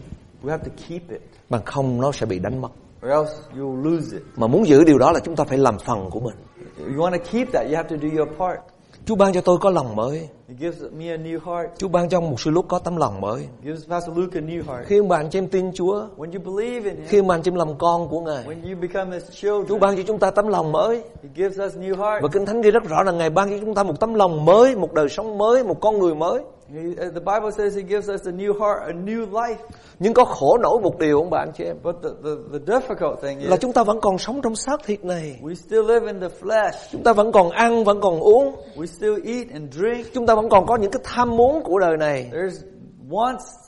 [0.42, 2.68] We have to keep it, Bằng không nó sẽ bị đánh mất.
[3.06, 4.22] or else you'll lose it.
[4.36, 6.34] Mà muốn giữ điều đó là chúng ta phải làm phần của mình.
[6.78, 8.58] You want to keep that, you have to do your part.
[9.06, 10.28] Chúa ban cho tôi có lòng mới.
[10.48, 11.78] He gives me a new heart.
[11.78, 13.40] Chúa ban cho một sư lúc có tấm lòng mới.
[13.40, 14.86] He gives Pastor Luke a new heart.
[14.86, 17.42] Khi bà anh chị em tin Chúa, When you believe in Him, khi mà anh
[17.42, 20.30] chị em làm con của Ngài, when you become His Chúa ban cho chúng ta
[20.30, 21.02] tấm lòng mới.
[21.22, 22.22] He gives us new heart.
[22.22, 24.44] Và Kinh Thánh ghi rất rõ là Ngài ban cho chúng ta một tấm lòng
[24.44, 26.42] mới, một đời sống mới, một con người mới.
[26.70, 29.56] Uh, the Bible says He gives us a new heart, a new life.
[29.98, 32.58] Nhưng có khổ nổi một điều ông bà anh chị em But the, the, the
[32.74, 35.38] difficult thing là is chúng ta vẫn còn sống trong xác thịt này.
[35.42, 36.72] we still live in the flesh.
[36.92, 38.56] Chúng ta vẫn còn ăn, vẫn còn uống.
[38.76, 40.06] We still eat and drink.
[40.14, 42.30] Chúng ta vẫn còn có những cái tham muốn của đời này.
[42.32, 42.62] There's
[43.10, 43.67] wants.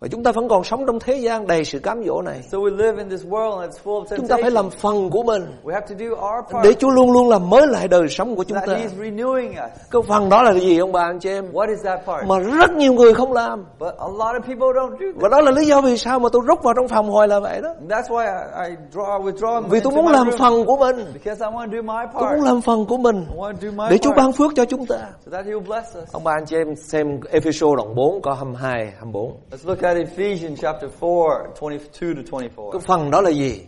[0.00, 2.40] Và chúng ta vẫn còn sống trong thế gian đầy sự cám dỗ này.
[2.52, 5.10] So we live in this world and it's full of Chúng ta phải làm phần
[5.10, 7.88] của mình We have to do our part để Chúa luôn luôn làm mới lại
[7.88, 8.74] đời sống của chúng ta.
[8.74, 9.80] He's renewing us.
[9.90, 11.52] Cái phần đó là gì ông bà anh chị em?
[11.52, 12.26] What is that part?
[12.26, 13.64] Mà rất nhiều người không làm.
[13.80, 15.32] But a lot of people don't do Và that.
[15.32, 17.60] đó là lý do vì sao mà tôi rút vào trong phòng hồi là vậy
[17.62, 17.68] đó.
[17.80, 20.38] And that's why I, I draw, withdraw Vì tôi muốn làm room.
[20.38, 20.96] phần của mình.
[21.14, 22.44] Because I want to do my Tôi muốn part.
[22.44, 24.64] làm phần của mình I want to do my để Chúa part ban phước cho
[24.64, 24.96] chúng ta.
[25.26, 26.12] so that He will bless us.
[26.12, 29.32] Ông bà anh chị em xem Ephesos đoạn 4 câu 22, 24.
[29.50, 32.72] Let's look at Ephesians chapter 4, 22 to 24.
[32.72, 33.60] Cái phần đó là gì?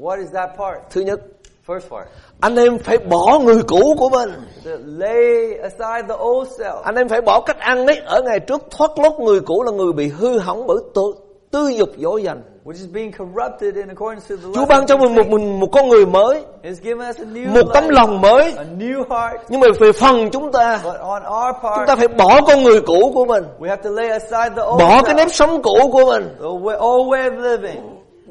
[0.00, 0.78] What is that part?
[0.90, 1.20] Thứ nhất,
[1.66, 2.08] First part.
[2.40, 4.30] anh em phải bỏ người cũ của mình.
[4.64, 6.82] To lay aside the old self.
[6.82, 9.72] Anh em phải bỏ cách ăn nấy ở ngày trước thoát lốt người cũ là
[9.72, 11.02] người bị hư hỏng bởi tư,
[11.50, 12.42] tư dục dỗ dành.
[12.64, 15.66] Which is being corrupted in accordance to the Chúa ban cho mình một mình một
[15.72, 18.54] con người mới, He's given us a new một tấm lòng mới.
[18.56, 19.42] a new heart.
[19.48, 22.62] Nhưng mà về phần chúng ta, But on our chúng part, ta phải bỏ con
[22.62, 25.62] người cũ của mình, we have to lay aside the old bỏ cái nếp sống
[25.62, 26.28] cũ của mình.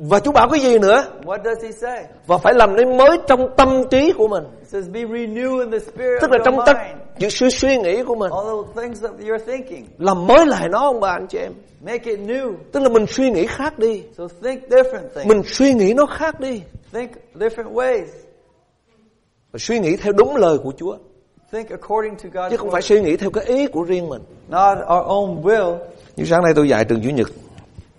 [0.01, 1.03] Và Chúa bảo cái gì nữa?
[1.25, 2.03] What does he say?
[2.27, 5.79] Và phải làm nên mới trong tâm trí của mình, says, be renewed in the
[5.79, 6.97] spirit tức of là trong tất mind.
[7.19, 9.85] những sự suy nghĩ của mình, All the things that you're thinking.
[9.97, 11.51] làm mới lại nó ông bà anh chị em.
[11.85, 12.53] Make it new.
[12.71, 15.25] Tức là mình suy nghĩ khác đi, So think different things.
[15.27, 16.61] mình suy nghĩ nó khác đi,
[16.93, 18.05] Think different ways.
[19.51, 20.95] và suy nghĩ theo đúng lời của Chúa,
[21.51, 24.21] Think according to God's chứ không phải suy nghĩ theo cái ý của riêng mình.
[24.49, 25.77] Not our own will.
[26.15, 27.27] Như sáng nay tôi dạy trường chủ nhật,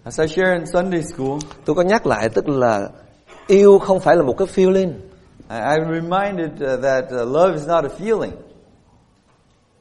[0.04, 2.88] As I share in Sunday school, tôi có nhắc lại tức là
[3.46, 4.92] yêu không phải là một cái feeling,
[5.50, 8.30] I, I'm reminded uh, that uh, love is not a feeling.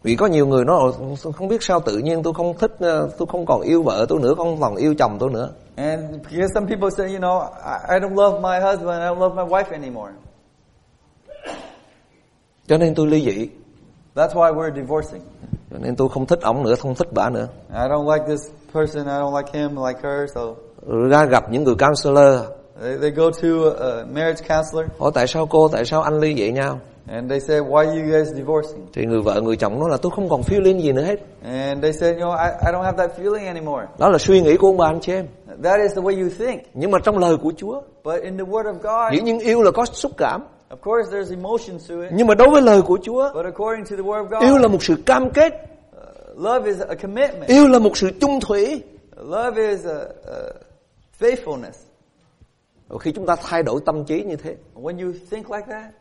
[0.04, 3.10] vì có nhiều người nói "Ồ, không biết sao tự nhiên tôi không thích, ờ,
[3.18, 5.50] tôi không còn yêu vợ tôi nữa, không còn yêu chồng tôi nữa.
[5.76, 9.20] And because some people say, you know, I, I don't love my husband, I don't
[9.20, 10.12] love my wife anymore.
[12.68, 13.48] Cho nên tôi ly dị,
[14.16, 15.22] That's why we're divorcing.
[15.72, 17.48] cho nên tôi không thích ổng nữa, không thích bà nữa.
[17.74, 18.40] I don't like this
[18.74, 20.42] person, I don't like him, like her, so
[20.88, 22.42] Rồi ra gặp những người counselor,
[22.82, 23.48] they, they go to
[23.80, 26.80] a marriage counselor hỏi tại sao cô, tại sao anh ly dị nhau?
[27.12, 28.88] and they say, why are you guys divorcing?
[28.94, 31.20] Thì người vợ, người chồng nói là tôi không còn feeling gì nữa hết.
[31.44, 33.86] And they say, you know, I, I don't have that feeling anymore.
[33.98, 35.28] Đó là suy nghĩ của ông bà anh chị em.
[35.64, 36.62] That is the way you think.
[36.74, 39.62] Nhưng mà trong lời của Chúa, But in the Word of God, dĩ nhiên yêu
[39.62, 40.42] là có xúc cảm.
[40.70, 42.12] of course, there's emotions to it.
[42.12, 44.58] Nhưng mà đối với lời của Chúa, But according to the Word of God, yêu
[44.58, 45.54] là một sự cam kết,
[46.40, 47.48] love is a commitment.
[47.48, 48.84] yêu là một sự chung thủy.
[49.18, 50.38] Love is a, a
[51.20, 51.78] faithfulness.
[52.88, 55.92] Và khi chúng ta thay đổi tâm trí như thế, When you think like that,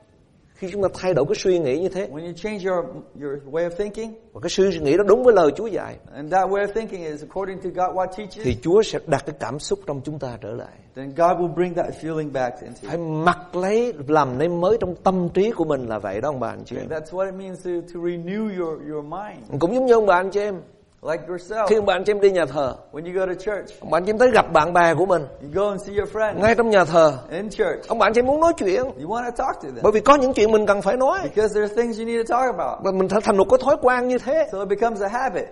[0.59, 2.85] khi chúng ta thay đổi cái suy nghĩ như thế, when you change your
[3.23, 6.33] your way of thinking, và cái suy nghĩ đó đúng với lời Chúa dạy, and
[6.33, 9.37] that way of thinking is according to God what teaches, thì Chúa sẽ đặt cái
[9.41, 10.73] cảm xúc trong chúng ta trở lại.
[10.97, 12.89] then God will bring that feeling back into.
[12.89, 16.41] Phải mặc lấy làm nên mới trong tâm trí của mình là vậy đó ông
[16.41, 16.89] bà anh chị em.
[16.89, 19.61] That's what it means to, to renew your, your mind.
[19.61, 20.61] Cũng giống như ông bà anh chị em,
[21.03, 24.11] Like yourself, khi chị em đi nhà thờ, when you go to church, ông chị
[24.11, 26.71] em tới gặp bạn bè của mình you go and see your friends ngay trong
[26.71, 27.89] nhà thờ, in church.
[27.89, 30.15] ông chị em muốn nói chuyện, You want to talk to them bởi vì có
[30.15, 32.79] những chuyện mình cần phải nói, because there are things you need to talk about.
[32.85, 34.49] và mình thành một cái thói quen như thế.
[34.53, 35.45] So it becomes a habit.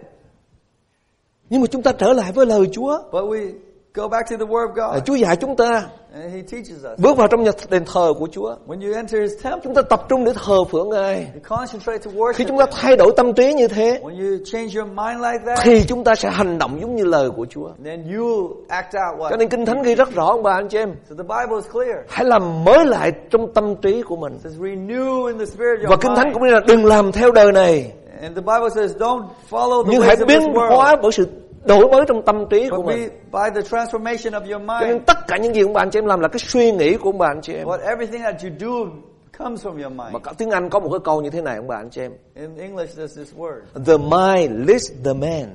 [1.51, 3.53] Nhưng mà chúng ta trở lại với lời Chúa, But we
[3.97, 5.83] go back to the Word of God, Chúa dạy chúng ta
[6.23, 6.99] and He teaches us.
[7.01, 9.83] bước vào trong nhà đền thờ của Chúa, When you enter His temple, chúng ta
[9.83, 11.15] tập trung để thờ phượng Ngài.
[11.35, 12.45] you concentrate to Khi worship.
[12.49, 15.59] chúng ta thay đổi tâm trí như thế, When you change your mind like that,
[15.63, 17.69] thì chúng ta sẽ hành động giống như lời của Chúa.
[17.85, 19.31] then you act out what.
[19.31, 21.57] Cho nên Kinh Thánh ghi rất rõ ông bà anh chị em, So the Bible
[21.57, 21.97] is clear.
[22.09, 24.33] hãy làm mới lại trong tâm trí của mình.
[24.33, 26.85] It says renew in the spirit of Và your Kinh Thánh cũng nói là đừng
[26.87, 30.27] làm theo đời này, And the Bible says don't follow the nhưng ways hãy of
[30.27, 31.27] biến hóa bởi sự
[31.67, 33.09] đổi mới trong tâm trí của mình.
[33.33, 35.03] by the transformation of your Cho nên mind.
[35.07, 37.09] tất cả những gì ông bà anh chị em làm là cái suy nghĩ của
[37.11, 37.67] ông bà anh chị em.
[37.67, 38.91] What everything that you do
[39.39, 40.25] comes from your Mà mind.
[40.25, 42.13] cả tiếng Anh có một cái câu như thế này ông bà anh chị em.
[42.35, 45.47] In English, there's this word: The mind leads the man.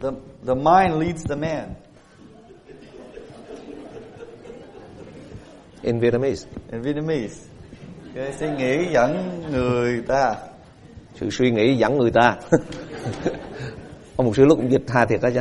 [0.00, 0.10] the
[0.46, 1.64] the mind leads the man.
[5.82, 6.46] In Vietnamese.
[6.72, 7.34] In Vietnamese,
[8.14, 10.34] cái suy nghĩ dẫn người ta.
[11.20, 12.36] Sự suy nghĩ dẫn người ta.
[14.16, 15.40] Ông một sư lúc cũng dịch hai thiệt đó chứ.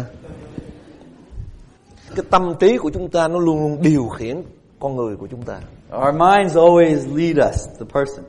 [2.15, 4.43] Cái tâm trí của chúng ta nó luôn luôn điều khiển
[4.79, 5.59] con người của chúng ta.
[5.95, 8.25] Our minds always lead us, the person.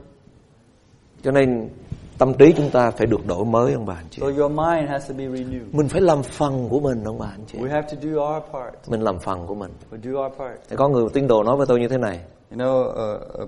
[1.23, 1.69] Cho nên
[2.17, 4.21] tâm trí chúng ta phải được đổi mới ông bà anh chị.
[4.21, 5.65] So your mind has to be renewed.
[5.71, 7.57] Mình phải làm phần của mình ông bà anh chị.
[7.57, 8.89] We have to do our part.
[8.89, 9.71] Mình làm phần của mình.
[9.91, 10.59] We do our part.
[10.69, 12.19] Thì có người tín đồ nói với tôi như thế này.
[12.51, 13.45] You know, a, a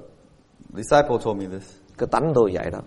[0.73, 1.75] disciple told me this.
[1.97, 2.79] Cái tánh tôi vậy đó.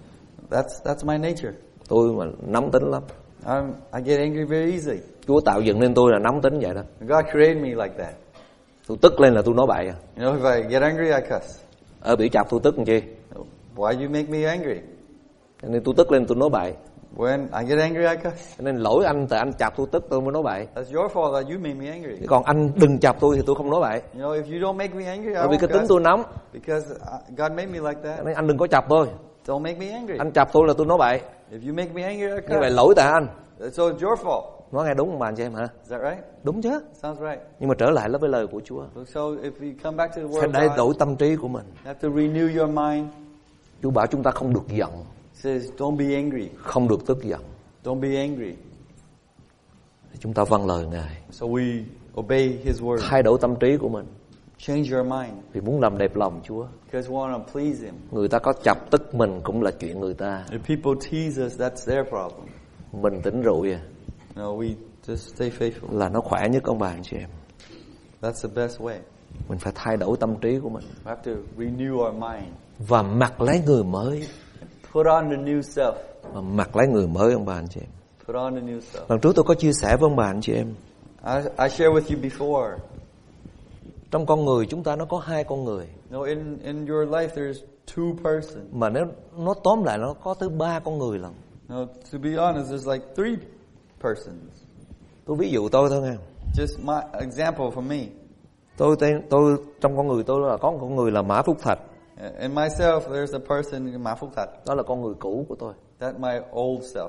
[0.51, 1.59] That's that's my nature.
[1.89, 3.03] Tôi mà nóng tính lắm.
[3.47, 5.01] I'm, I get angry very easily.
[5.27, 6.83] Chúa tạo dựng nên tôi là nóng tính vậy đó.
[7.01, 8.15] God created me like that.
[8.87, 9.95] Tôi tức lên là tôi nói bậy à.
[10.17, 11.61] You know, if I get angry, I cuss.
[12.01, 13.03] Ở bị chặt tôi tức làm chi.
[13.77, 14.81] Why you make me angry?
[15.63, 16.73] Nên tôi tức lên tôi nói bậy.
[17.17, 18.61] When I get angry, I cuss.
[18.61, 20.67] Nên lỗi anh tại anh chọc tôi tức tôi mới nói bậy.
[20.75, 22.27] That's your fault that you made me angry.
[22.27, 24.01] Còn anh đừng chọc tôi thì tôi không nói bậy.
[24.15, 26.23] You know, if you don't make me angry, I Bởi vì cái tính tôi nóng.
[26.53, 28.25] Because uh, God made me like that.
[28.25, 29.07] nên anh đừng có chọc tôi.
[29.47, 30.15] Don't make me angry.
[30.19, 31.21] Anh chọc tôi là tôi nói bậy.
[31.53, 33.27] If you make me angry, I Như vậy lỗi tại anh.
[33.73, 34.43] So it's your fault.
[34.73, 35.69] Nói nghe đúng không bạn chị em hả?
[35.83, 36.25] Is that right?
[36.43, 36.81] Đúng chứ.
[37.03, 37.39] Sounds right.
[37.61, 38.85] Nhưng mà trở lại với lời của Chúa.
[39.07, 41.49] So if we come back to the Phải Word thay God, đổi tâm trí của
[41.49, 41.65] mình.
[41.67, 43.07] you have to renew your mind.
[43.83, 46.49] Chúa bảo chúng ta không được giận, It says, don't be angry.
[46.59, 47.41] không được tức giận.
[47.85, 48.55] Don't be angry.
[50.19, 51.23] Chúng ta vâng lời Ngài.
[51.31, 51.83] So we
[52.21, 52.99] obey His word.
[53.11, 54.07] Thay đổi tâm trí của mình.
[54.67, 55.33] Change your mind.
[55.53, 56.67] Vì muốn làm đẹp lòng Chúa.
[56.85, 57.95] Because we want to please Him.
[58.11, 60.45] Người ta có chọc tức mình cũng là chuyện người ta.
[60.51, 62.47] If people tease us, that's their problem.
[62.93, 63.81] Mình tỉnh rượu à,
[64.37, 64.75] No, we
[65.07, 65.99] just stay faithful.
[65.99, 67.29] là nó khỏe nhất ông bà anh chị em.
[68.21, 68.97] That's the best way.
[69.49, 70.85] Mình phải thay đổi tâm trí của mình.
[71.05, 72.55] We have to renew our mind.
[72.79, 74.29] Và mặc lấy người mới.
[74.93, 75.93] Put on the new self.
[76.33, 77.91] Và mặc lấy người mới ông bà anh chị em.
[78.27, 79.05] Put on the new self.
[79.09, 80.75] Lần trước tôi có chia sẻ với ông bà anh chị em.
[81.27, 82.77] I, I shared with you before.
[84.13, 85.89] Trong con người chúng ta nó có hai con người.
[86.11, 88.67] No, in, in your life, there's two persons.
[88.73, 89.05] Mà nếu
[89.37, 91.35] nó tóm lại nó có tới ba con người lần.
[91.69, 93.37] No, to be honest, there's like three
[94.01, 94.65] persons.
[95.27, 96.17] Tôi ví dụ tôi thôi nghe.
[96.55, 98.07] Just my example for me.
[98.77, 101.57] Tôi tên tôi trong con người tôi là có một con người là Mã Phúc
[101.63, 101.79] Thạch.
[102.41, 104.49] In myself, there's a person, Mã Phúc Thạch.
[104.67, 105.75] Đó là con người cũ của tôi.
[106.01, 107.09] That's my old self.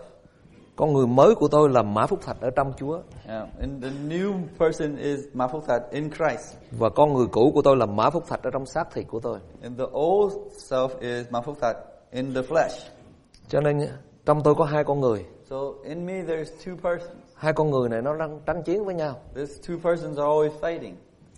[0.75, 2.99] Con người mới của tôi là Mã Phúc Thạch ở trong Chúa.
[3.27, 3.47] Yeah.
[3.59, 6.55] And the new person is Mã Phúc Thạch in Christ.
[6.71, 9.19] Và con người cũ của tôi là Mã Phúc Thạch ở trong xác thịt của
[9.19, 9.39] tôi.
[9.61, 10.33] And the old
[10.69, 11.77] self is Mã Phúc Thạch
[12.11, 12.89] in the flesh.
[13.47, 13.79] Cho nên
[14.25, 15.25] trong tôi có hai con người.
[15.49, 17.17] So in me, there's two persons.
[17.35, 19.15] Hai con người này nó đang tranh chiến với nhau.
[19.35, 20.93] These two persons are always fighting.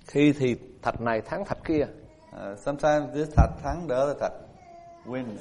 [0.08, 1.88] Khi thì thạch này thắng thạch kia.
[2.36, 4.34] Uh, sometimes this Thạch thắng, the other Thạch
[5.06, 5.38] wins.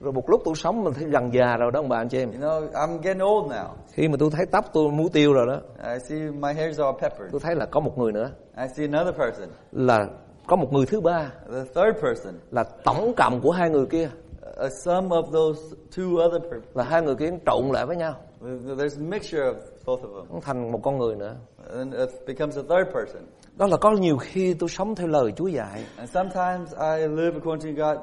[0.00, 2.18] Rồi một lúc tôi sống mình thấy gần già rồi đó ông bà anh chị
[2.18, 2.30] em.
[2.32, 3.66] You know, I'm getting old now.
[3.92, 5.60] Khi mà tôi thấy tóc tôi muối tiêu rồi đó.
[5.92, 7.32] I see my hairs all peppered.
[7.32, 8.30] Tôi thấy là có một người nữa.
[8.58, 10.06] I see another person, Là
[10.46, 11.32] có một người thứ ba.
[11.52, 14.10] the third person, Là tổng cộng của hai người kia.
[14.58, 15.60] a sum of those
[15.96, 16.76] two other persons.
[16.76, 18.14] Là hai người kia trộn lại với nhau.
[18.42, 19.54] There's a mixture of
[19.86, 20.40] both of them.
[20.40, 21.36] Thành một con người nữa.
[21.76, 23.22] And it becomes a third person.
[23.56, 25.84] Đó là có nhiều khi tôi sống theo lời Chúa dạy.
[25.96, 27.98] And sometimes I live according to God.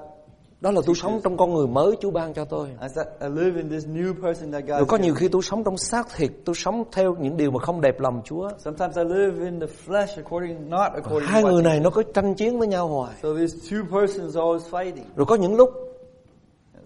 [0.66, 2.68] Đó là tôi sống trong con người mới Chúa ban cho tôi.
[4.68, 7.60] Rồi có nhiều khi tôi sống trong xác thịt, tôi sống theo những điều mà
[7.60, 8.50] không đẹp lòng Chúa.
[8.58, 12.04] Sometimes I live in the flesh according, not according Hai to người này nó có
[12.14, 13.14] tranh chiến với nhau hoài.
[13.24, 15.04] So these two persons always fighting.
[15.16, 15.70] Rồi có những lúc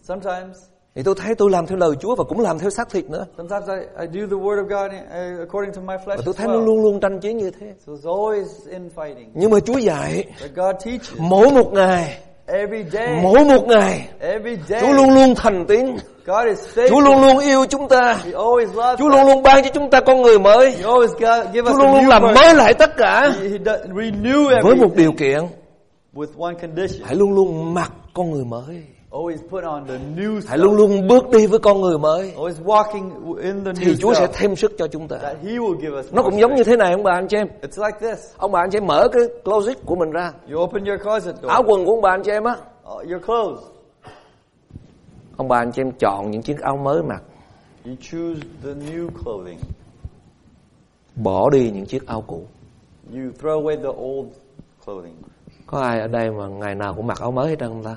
[0.04, 0.58] Sometimes,
[0.96, 3.26] thì tôi thấy tôi làm theo lời Chúa và cũng làm theo xác thịt nữa.
[3.38, 4.92] sometimes I, I do the word of God
[5.40, 7.74] according to my flesh Và tôi thấy nó luôn luôn tranh chiến như thế.
[7.88, 9.30] So it's always in fighting.
[9.34, 12.20] Nhưng mà Chúa dạy But God teaches mỗi một ngày,
[12.54, 15.16] every day, mỗi một ngày every Chúa luôn day.
[15.16, 15.98] luôn thành tiến.
[16.26, 18.14] God is Chúa luôn luôn yêu chúng ta.
[18.26, 20.72] He always loves Chúa luôn luôn ban cho chúng ta con người mới.
[20.72, 23.32] He always got, give us Chúa a luôn luôn làm mới lại tất cả
[24.64, 25.40] với một điều kiện
[26.14, 27.02] with one condition.
[27.06, 28.84] hãy luôn luôn mặc con người mới.
[29.12, 32.64] Always put on the new Hãy luôn luôn bước đi với con người mới Always
[32.64, 35.18] walking in the thì new Chúa sẽ thêm sức cho chúng ta.
[35.18, 37.38] That He will give us Nó cũng giống như thế này ông bà anh chị
[37.38, 37.48] em.
[37.62, 38.34] It's like this.
[38.38, 40.34] Ông bà anh chị em mở cái closet của mình ra.
[40.52, 41.52] You open your closet door.
[41.52, 42.56] Áo quần của ông bà anh chị em á.
[42.86, 43.64] Your clothes.
[45.38, 47.24] Ông bà anh chị em chọn những chiếc áo mới mặc.
[47.86, 49.60] You choose the new clothing.
[51.16, 52.42] Bỏ đi những chiếc áo cũ.
[53.14, 54.30] You throw away the old
[54.86, 55.16] clothing.
[55.68, 57.96] Có ai ở đây mà ngày nào cũng mặc áo mới hết trơn không ta?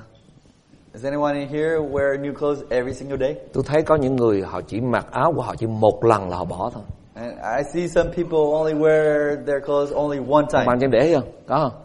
[0.93, 3.35] Does anyone in here wear new clothes every single day?
[3.53, 6.37] Tôi thấy có những người họ chỉ mặc áo của họ chỉ một lần là
[6.37, 6.83] họ bỏ thôi.
[7.13, 10.65] And I see some people only wear their clothes only one time.
[10.79, 11.23] chị em để không?
[11.47, 11.81] Có không?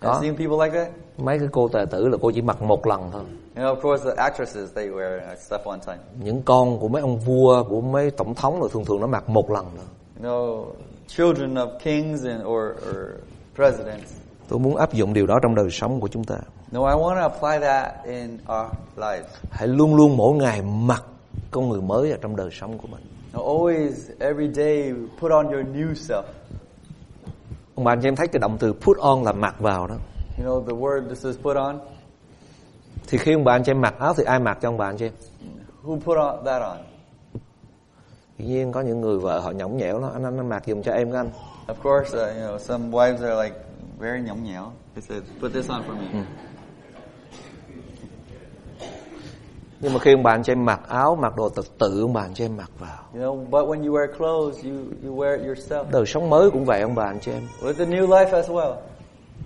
[0.00, 0.18] I've Có.
[0.22, 0.90] seen people like that.
[1.18, 3.22] Mấy cái cô tài tử là cô chỉ mặc một lần thôi.
[3.56, 5.98] You know, of course, the actresses they wear uh, stuff one time.
[6.24, 9.28] Những con của mấy ông vua, của mấy tổng thống là thường thường nó mặc
[9.28, 9.86] một lần thôi.
[10.22, 10.64] You know,
[11.06, 12.96] children of kings and or, or
[13.56, 14.12] presidents.
[14.48, 16.36] Tôi muốn áp dụng điều đó trong đời sống của chúng ta.
[16.72, 19.28] No, I want to apply that in our lives.
[19.50, 21.04] Hãy luôn luôn mỗi ngày mặc
[21.50, 23.02] con người mới ở trong đời sống của mình.
[23.32, 26.22] Now, always, every day, put on your new self.
[27.74, 29.94] Ông bà anh chị em thấy cái động từ put on là mặc vào đó.
[30.38, 31.78] You know, the word this is put on.
[33.08, 34.86] Thì khi ông bà anh chị em mặc áo thì ai mặc cho ông bà
[34.86, 35.12] anh chị em?
[35.84, 36.78] Who put on that on?
[38.38, 40.82] Dĩ nhiên có những người vợ họ nhõng nhẽo đó, anh anh, anh mặc giùm
[40.82, 41.30] cho em cái anh.
[41.66, 43.56] Of course, uh, you know, some wives are like
[43.98, 44.72] very nhõng nhẽo.
[44.94, 46.24] They said, put this on for me.
[49.82, 52.12] Nhưng mà khi ông bà anh chị em mặc áo, mặc đồ tự tự ông
[52.12, 52.98] bà anh chị em mặc vào.
[53.14, 54.72] You know, but when you wear clothes, you,
[55.04, 55.84] you wear it yourself.
[55.90, 57.42] Đời sống mới cũng vậy ông bà anh chị em.
[57.62, 58.74] With the new life as well.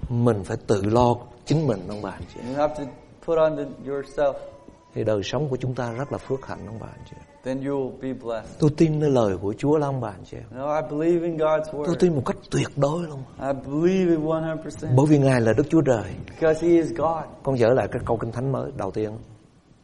[0.09, 2.41] Mình phải tự lo chính mình ông bà anh chị.
[2.49, 2.85] You have to
[3.27, 4.33] put on the, yourself.
[4.95, 7.61] thì đời sống của chúng ta rất là phước hạnh ông bà anh chị then
[7.61, 8.59] you'll be blessed.
[8.59, 10.45] Tôi tin nơi lời của Chúa lắm ông bà anh chị em.
[10.61, 11.95] You know, I believe in God's Tôi word.
[12.01, 13.19] tin một cách tuyệt đối luôn.
[13.41, 16.05] I believe it 100% Bởi vì Ngài là Đức Chúa Trời.
[16.29, 17.25] because He is God.
[17.43, 19.11] Con dở lại cái câu kinh thánh mới đầu tiên.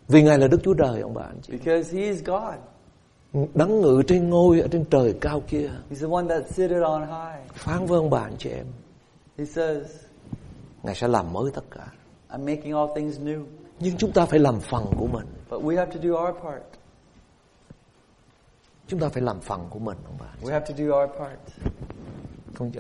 [0.09, 1.53] Vì Ngài là Đức Chúa Trời ông bà anh chị.
[1.53, 2.55] Because He is God.
[3.55, 5.71] Đấng ngự trên ngôi ở trên trời cao kia.
[5.91, 7.53] He's the one that sitteth on high.
[7.55, 8.67] Phán với ông bà anh chị em.
[9.39, 9.87] He says,
[10.83, 11.87] Ngài sẽ làm mới tất cả.
[12.31, 13.45] I'm making all things new.
[13.81, 15.27] Nhưng chúng ta phải làm phần của mình.
[15.51, 16.63] But we have to do our part.
[18.87, 20.27] Chúng ta phải làm phần của mình ông bà.
[20.43, 21.39] We have to do our part.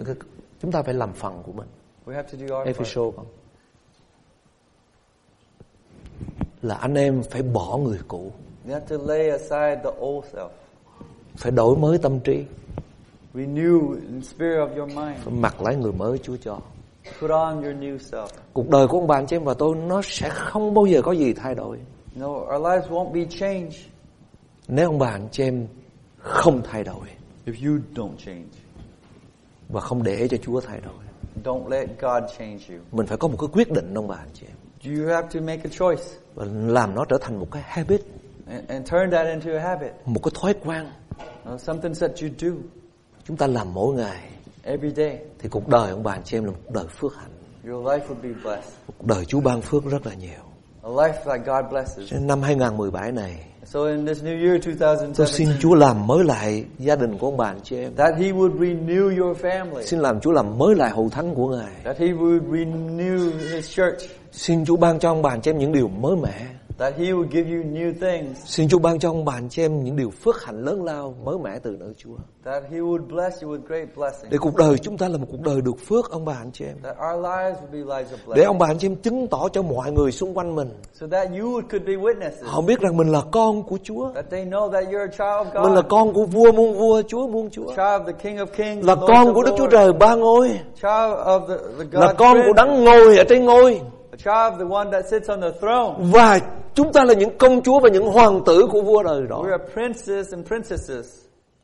[0.06, 0.14] Cái
[0.62, 1.68] chúng ta phải làm phần của mình.
[2.06, 2.66] We have to do our part.
[2.66, 3.26] Ephesos con.
[6.62, 8.32] Là anh em phải bỏ người cũ,
[8.66, 10.48] You have to lay aside the old self.
[11.36, 12.44] phải đổi mới tâm trí,
[13.34, 15.16] Renew the spirit of your mind.
[15.24, 16.58] phải mặc lấy người mới Chúa cho.
[17.20, 18.26] Put on your new self.
[18.52, 21.02] Cuộc đời của ông bà anh chị em và tôi nó sẽ không bao giờ
[21.02, 21.78] có gì thay đổi.
[22.16, 23.76] No, our lives won't be changed
[24.68, 25.66] Nếu ông bà anh chị em
[26.18, 27.06] không thay đổi
[27.46, 28.44] if you don't change.
[29.68, 30.94] và không để cho Chúa thay đổi.
[31.44, 32.78] Don't let God change you.
[32.92, 35.40] Mình phải có một cái quyết định ông bà anh chị em You have to
[35.40, 36.02] make a choice
[36.34, 38.00] và làm nó trở thành một cái habit,
[38.46, 39.92] and, and turn that into a habit.
[40.04, 40.86] một cái thói quen.
[41.54, 42.48] Uh, something that you do
[43.24, 44.30] Chúng ta làm mỗi ngày
[44.62, 45.18] every day.
[45.38, 47.30] thì cuộc đời ông bà anh chị em là một cuộc đời phước hạnh.
[47.68, 48.72] Your life will be blessed.
[48.86, 50.42] Cuộc đời Chúa ban phước rất là nhiều.
[50.82, 52.12] A life that God blesses.
[52.22, 54.64] Năm 2017 này So in this new year
[55.16, 57.94] tôi xin 2017, Chúa làm mới lại gia đình của ông bà chị em.
[57.96, 59.82] that He would renew your family.
[59.82, 61.72] Xin làm Chúa làm mới lại hậu thánh của Ngài.
[61.84, 64.10] That He would renew His church.
[64.32, 66.46] Xin Chúa ban cho ông bà chị em những điều mới mẻ.
[66.78, 68.38] That He would give you new things.
[68.44, 71.14] Xin Chúa ban cho ông bà anh chị em những điều phước hạnh lớn lao
[71.24, 72.14] mới mẻ từ nơi Chúa.
[72.44, 74.30] That He would bless you with great blessings.
[74.32, 76.64] Để cuộc đời chúng ta là một cuộc đời được phước ông bà anh chị
[76.64, 76.76] em.
[76.82, 78.46] That our lives would be lives of Để blessing.
[78.46, 80.68] ông bà anh chị em chứng tỏ cho mọi người xung quanh mình.
[81.00, 82.44] So that you could be witnesses.
[82.44, 84.10] Họ biết rằng mình là con của Chúa.
[84.14, 85.90] That they know that you're a child of Mình là God.
[85.90, 87.66] con của vua muôn vua, Chúa muôn Chúa.
[87.66, 88.86] Child of the King of Kings.
[88.86, 89.66] Là con của Đức Chúa.
[89.66, 90.48] Trời ba ngôi.
[90.74, 93.80] Child of the, the God Là con của đấng ngồi ở trên ngôi.
[94.10, 95.94] A child of the one that sits on the throne.
[96.12, 96.40] Và
[96.74, 99.42] chúng ta là những công chúa và những hoàng tử của vua đời đó.
[99.44, 101.06] We are princes and princesses.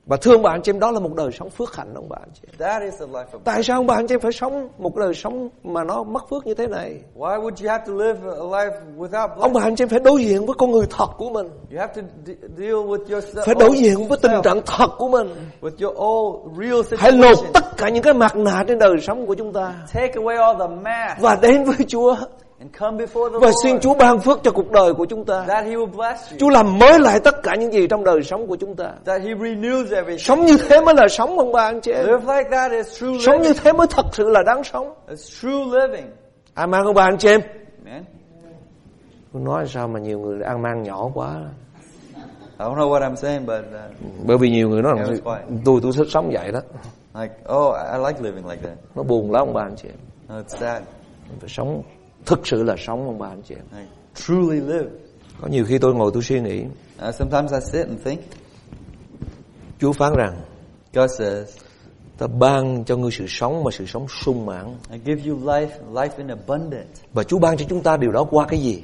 [0.06, 2.40] Và thương anh chị em đó là một đời sống phước hạnh ông anh chị
[2.46, 2.54] em.
[2.58, 5.14] That is the life of Tại sao ông anh chị em phải sống một đời
[5.14, 7.00] sống mà nó mất phước như thế này?
[7.16, 9.62] Why would you have to live a life without Ông blessing?
[9.62, 11.46] anh chị em phải đối diện với con người thật của mình.
[11.72, 13.42] You have to de- deal with yourself.
[13.46, 15.28] Phải đối diện với tình trạng thật của mình.
[15.60, 17.52] With your old real Hãy lột situation.
[17.54, 19.74] tất cả những cái mặt nạ trên đời sống của chúng ta.
[19.94, 22.16] Take away all the mask Và đến với Chúa.
[22.60, 23.84] And come before the Và xin Lord.
[23.84, 25.44] Chúa ban phước cho cuộc đời của chúng ta.
[25.48, 26.38] That He will bless you.
[26.40, 28.92] Chúa làm mới lại tất cả những gì trong đời sống của chúng ta.
[29.04, 30.18] That He renews everything.
[30.18, 32.06] Sống như thế mới là sống ông bà anh chị em.
[32.06, 33.62] Live like that is true Sống như living.
[33.64, 34.94] thế mới thật sự là đáng sống.
[35.08, 36.06] It's true living.
[36.54, 37.40] Amen ông bà anh chị em.
[39.32, 41.40] Tôi nói sao mà nhiều người ăn mang nhỏ quá.
[42.58, 45.16] I don't know what I'm saying, but uh, Bởi vì nhiều người nói rằng
[45.64, 46.60] tôi tôi thích sống vậy đó.
[47.20, 48.78] like, oh, I like living like that.
[48.94, 49.96] Nó buồn lắm ông bà anh chị em.
[50.28, 50.82] No, it's sad.
[51.28, 51.82] Mình phải sống
[52.26, 53.86] thực sự là sống ông bà anh chị em.
[54.14, 54.90] Truly live.
[55.40, 56.64] Có nhiều khi tôi ngồi tôi suy nghĩ,
[57.08, 58.20] Uh, sometimes I sit and think.
[59.78, 60.40] Chúa phán rằng
[60.94, 61.56] God says,
[62.18, 64.76] ta ban cho ngươi sự sống mà sự sống sung mãn.
[64.92, 67.02] I give you life, life in abundance.
[67.12, 68.82] Và Chúa ban cho chúng ta điều đó qua cái gì?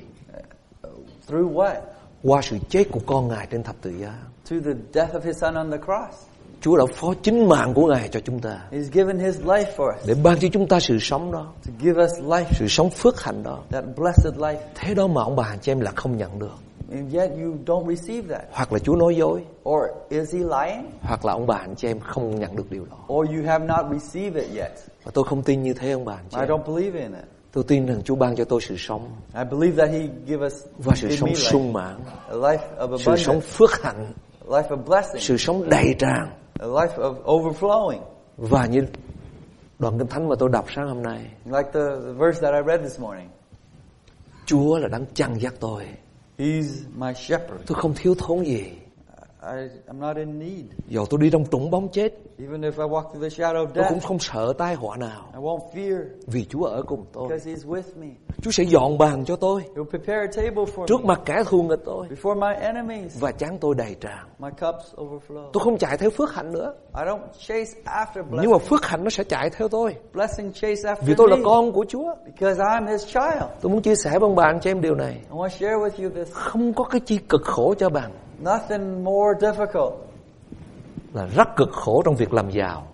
[1.28, 1.80] Through what?
[2.22, 4.18] Qua sự chết của con Ngài trên thập tự giá.
[4.46, 6.26] Through the death of His Son on the cross.
[6.64, 9.88] Chúa đã phó chính mạng của Ngài cho chúng ta He's given His life for
[9.88, 12.90] us để ban cho chúng ta sự sống đó, to give us life, sự sống
[12.90, 13.58] phước hạnh đó.
[13.70, 14.56] that blessed life.
[14.74, 16.54] Thế đó mà ông bà chị em là không nhận được.
[16.92, 18.44] And yet you don't receive that.
[18.52, 20.90] Hoặc là Chúa nói dối, Or is He lying?
[21.00, 23.14] hoặc là ông bà anh chị em không nhận được điều đó.
[23.14, 24.72] Or you have not received it yet.
[25.04, 26.48] Và tôi không tin như thế ông bà anh chị I em.
[26.48, 27.24] don't believe in it.
[27.52, 30.54] Tôi tin rằng Chúa ban cho tôi sự sống I believe that He give us
[30.78, 34.12] và sự sống sung mãn, a life of sự sống abundance, phước hạnh,
[34.48, 36.43] a life of blessing, sự sống đầy tràn.
[36.58, 38.00] A life of overflowing.
[38.36, 38.86] Và như
[39.78, 42.60] đoạn kinh thánh mà tôi đọc sáng hôm nay, Like the, the verse that I
[42.66, 43.28] read this morning.
[44.46, 45.84] Chúa là đang chăn dắt tôi.
[46.38, 46.64] He's
[46.96, 47.60] my shepherd.
[47.66, 48.70] Tôi không thiếu thốn gì.
[49.44, 50.64] I, I'm not in need.
[50.88, 53.66] Dù tôi đi trong trũng bóng chết, Even if I walk through the shadow of
[53.74, 55.30] tôi cũng death, không sợ tai họa nào.
[55.34, 57.28] I won't fear Vì Chúa ở cùng tôi.
[57.28, 58.06] because He's with me.
[58.42, 61.42] Chúa sẽ dọn bàn cho tôi He'll prepare a table for trước me mặt kẻ
[61.46, 63.20] thù nghịch tôi before my enemies.
[63.20, 64.26] và chán tôi đầy tràn.
[64.38, 65.50] My cups overflow.
[65.52, 68.50] Tôi không chạy theo phước hạnh nữa, I don't chase after nhưng blessing.
[68.52, 69.94] mà phước hạnh nó sẽ chạy theo tôi.
[70.12, 72.14] Blessing chase after Vì tôi là me con của Chúa.
[72.26, 73.42] because I'm His child.
[73.60, 75.12] Tôi muốn chia sẻ với ông bà anh chị em điều này.
[75.14, 76.32] I want to share with you this.
[76.32, 78.12] Không có cái chi cực khổ cho bằng
[78.44, 79.92] Nothing more difficult.
[81.14, 82.86] là rất cực khổ trong việc làm giàu.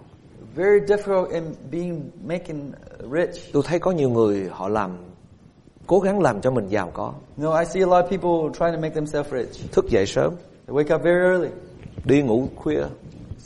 [0.55, 2.73] Very difficult in being making
[3.13, 3.53] rich.
[3.53, 4.91] Tôi thấy có nhiều người họ làm
[5.87, 8.75] cố gắng làm cho mình giàu có No, I see a lot of people trying
[8.75, 9.73] to make themselves rich.
[9.73, 10.35] thức dậy sớm
[10.67, 11.49] They wake up very early,
[12.05, 12.83] đi ngủ khuya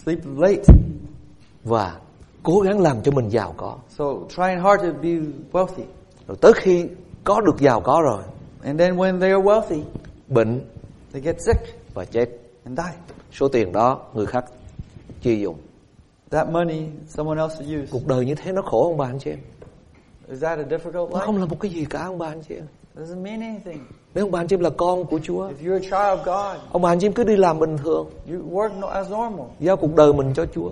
[0.05, 0.63] sleep late.
[1.65, 1.97] và
[2.43, 5.11] cố gắng làm cho mình giàu có So trying hard to be
[5.53, 5.85] wealthy.
[6.29, 6.87] rồi tới khi
[7.25, 8.23] có được giàu có rồi
[8.65, 9.81] And then when they are wealthy,
[10.29, 10.61] bệnh
[11.13, 12.29] they get sick và chết
[12.65, 12.95] and die.
[13.33, 14.45] số tiền đó người khác
[15.23, 15.57] chi dùng
[16.31, 17.89] That money someone else will use.
[17.93, 19.39] cuộc đời như thế nó khổ ông bà anh chị em
[20.31, 21.27] Is that a difficult nó life?
[21.27, 22.67] không là một cái gì cả ông bà anh chị em
[22.97, 23.79] doesn't mean anything.
[24.15, 26.25] nếu ông bà anh chị em là con của Chúa If you're a child of
[26.53, 29.47] God, ông bà anh chị em cứ đi làm bình thường you work as normal.
[29.61, 30.71] giao cuộc đời mình cho Chúa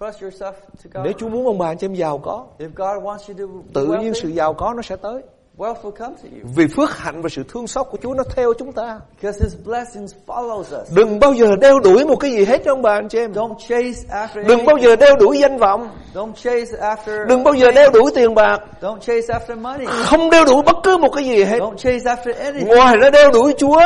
[0.00, 1.04] Trust yourself to God.
[1.04, 3.54] nếu Chúa muốn ông bà anh chị em giàu có If God wants you to
[3.54, 5.22] be tự nhiên sự giàu có nó sẽ tới
[5.60, 6.40] wealth will come to you.
[6.56, 9.54] vì phước hạnh và sự thương xót của Chúa nó theo chúng ta Because His
[9.64, 10.94] blessings follows us.
[10.96, 13.32] đừng bao giờ đeo đuổi một cái gì hết cho ông bà anh chị em
[13.32, 17.54] Don't chase after đừng bao giờ đeo đuổi danh vọng Don't chase after đừng bao
[17.54, 19.86] giờ đeo đuổi tiền bạc Don't chase after money.
[19.86, 22.68] không đeo đuổi bất cứ một cái gì hết Don't chase after anything.
[22.68, 23.80] ngoài ra đeo đuổi Chúa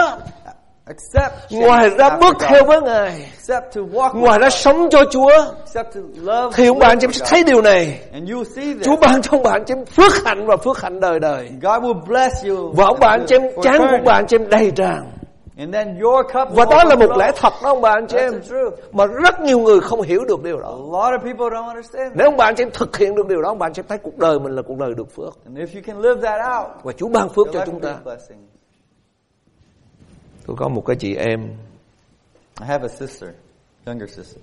[1.51, 3.31] ngoài ra bước theo với Ngài.
[3.33, 5.31] Except to walk with ngoài ra sống cho Chúa.
[5.61, 8.01] Except to love thì ông chị em with sẽ thấy điều này.
[8.13, 8.83] And you see this.
[8.83, 11.51] Chúa ban cho ông chị em phước hạnh và phước hạnh đời đời.
[11.63, 12.73] God will bless you.
[12.77, 15.11] và ông anh chị em chán của ông chị em đầy tràn.
[15.59, 18.07] And then your cup và will đó là một lẽ thật đó ông bà anh
[18.07, 18.33] chị em
[18.93, 22.13] mà rất nhiều người không hiểu được điều A đó lot of people don't understand.
[22.15, 23.81] nếu ông bà anh chị em thực hiện được điều đó ông bà anh chị
[23.81, 25.45] em thấy cuộc đời mình là cuộc đời được phước.
[25.45, 27.95] And if you can live that out, và Chúa ban phước cho chúng ta.
[30.47, 31.41] Tôi có một cái chị em.
[32.61, 33.31] I have a sister,
[33.87, 34.39] younger sister.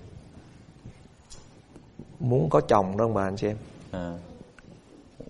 [2.20, 3.56] muốn có chồng đó ông bà anh chị em.
[3.90, 4.20] Uh,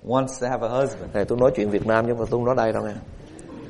[0.06, 1.14] wants to have a husband.
[1.14, 2.94] này tôi nói chuyện Việt Nam chứ mà tôi không nói đây đâu nghe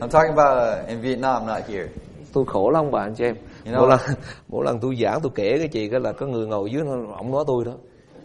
[0.00, 1.88] I'm talking about uh, in Vietnam, not here.
[2.32, 3.36] tôi khổ lắm ông bà anh chị em.
[3.66, 4.00] You know- mỗi lần
[4.48, 6.92] mỗi lần tôi giảng tôi kể cái chị cái là có người ngồi dưới nó
[7.16, 7.72] ổng nói tôi đó.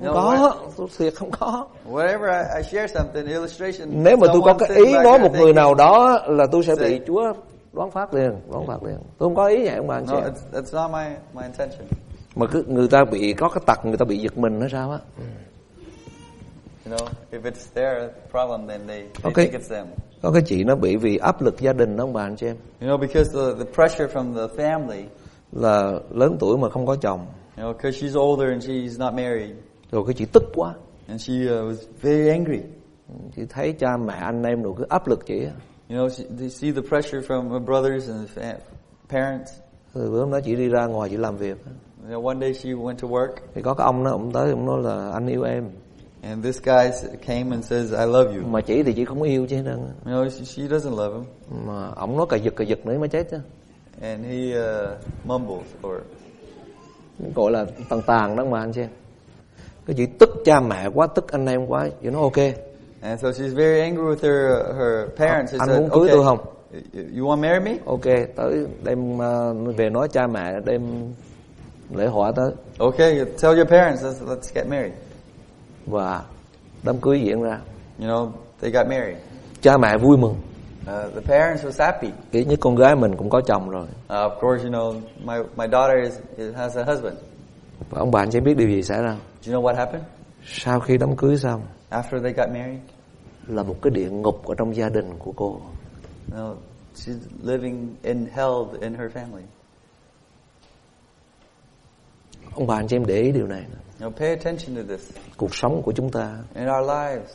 [0.04, 1.68] Không có tôi thiệt không có.
[1.92, 5.54] Whenever I, I share something, illustration, nếu mà tôi có cái ý nói một người
[5.54, 7.34] nào đó là tôi sẽ bị Chúa
[7.78, 8.98] đoán phát liền đoán phát liền.
[9.18, 11.44] Tôi không có ý vậy ông bà anh chị No, it's, that's not my, my
[11.44, 11.88] intention.
[12.36, 14.92] mà cứ người ta bị có cái tật người ta bị giật mình nó sao
[14.92, 15.00] á.
[16.86, 19.46] You know, if it's their problem, then they, they Okay.
[19.48, 19.88] think it's them.
[20.22, 22.48] có cái chị nó bị vì áp lực gia đình đó ông bà anh chị
[22.48, 22.56] em.
[22.82, 25.04] You know, because the, the pressure from the family,
[25.52, 27.26] là lớn tuổi mà không có chồng.
[27.58, 29.50] You know, because she's older and she's not married,
[29.92, 30.74] rồi cái chị tức quá.
[31.08, 32.60] And she uh, was very angry.
[33.36, 35.48] chị thấy cha mẹ anh em rồi cứ áp lực chị
[35.90, 38.30] You know, she, they see the pressure from her brothers and
[39.10, 39.52] parents.
[39.94, 41.58] rồi bữa hôm đó chị đi ra ngoài chị làm việc.
[42.04, 44.50] You know, one day she went to work, thì có cái ông đó ông tới
[44.50, 45.70] ông nói là anh yêu em
[46.22, 49.48] and this guy came and says, "I love you." mà chị thì chị không yêu
[49.50, 49.76] chứ á.
[50.06, 51.26] You know, she, she doesn't love him,
[51.68, 53.38] mà ông nói cà giật cà giật nữa mới chết chứ
[54.02, 56.02] and he uh, mumbles or
[57.36, 58.88] gọi là tàn tàn đó mà anh xem
[59.86, 62.67] cái chị tức cha mẹ quá tức anh em quá chị nói ok
[63.02, 65.52] And so she's very angry with her her parents.
[65.52, 66.38] She Anh said, muốn cưới okay, tôi không?
[67.18, 67.78] You want marry me?
[67.86, 68.04] ok
[68.36, 70.82] tới đem ờ, về nói cha mẹ đem
[71.96, 74.04] lễ hội tới Okay, tell your parents.
[74.04, 74.94] Let's, let's get married.
[75.86, 76.22] và
[76.84, 77.60] đám cưới diễn ra
[78.00, 78.30] You know,
[78.62, 79.18] they got married.
[79.62, 80.36] cha mẹ vui mừng
[80.88, 82.08] Uh, the parents was happy.
[82.32, 84.94] kỹ như con gái mình cũng có chồng rồi Uh, of course, you know,
[85.24, 87.16] my my daughter is, is has a husband.
[87.90, 90.04] và ông bạn sẽ biết điều gì xảy ra Do you know what happened
[90.46, 92.80] sau khi đám cưới xong after they got married?
[93.48, 95.62] là một cái địa ngục ở trong gia đình của cô.
[96.32, 96.56] Know,
[96.96, 99.44] she's living in hell in her family.
[102.56, 103.66] ông bạn cho em để ý điều này
[104.00, 105.12] know, pay attention to this.
[105.38, 106.38] Cuộc sống của chúng ta.
[106.56, 107.32] In our lives.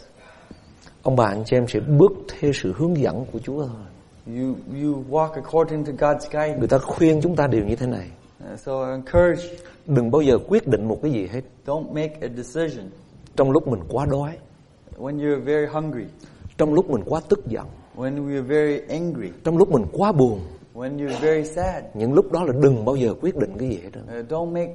[1.03, 3.87] ông bạn cho em sẽ bước theo sự hướng dẫn của Chúa thôi.
[4.27, 6.59] You you walk according to God's guidance.
[6.59, 8.11] người ta khuyên chúng ta điều như thế này.
[8.53, 9.43] Uh, so I encourage.
[9.87, 11.41] Đừng bao giờ quyết định một cái gì hết.
[11.67, 12.91] Don't make a decision
[13.37, 14.33] trong lúc mình quá đói.
[14.99, 16.05] When you're very hungry,
[16.59, 17.67] trong lúc mình quá tức giận.
[17.97, 20.41] When you're very angry, trong lúc mình quá buồn.
[20.75, 21.85] When you're very sad.
[21.95, 23.91] những lúc đó là đừng bao giờ quyết định cái gì hết.
[24.21, 24.75] Uh, don't make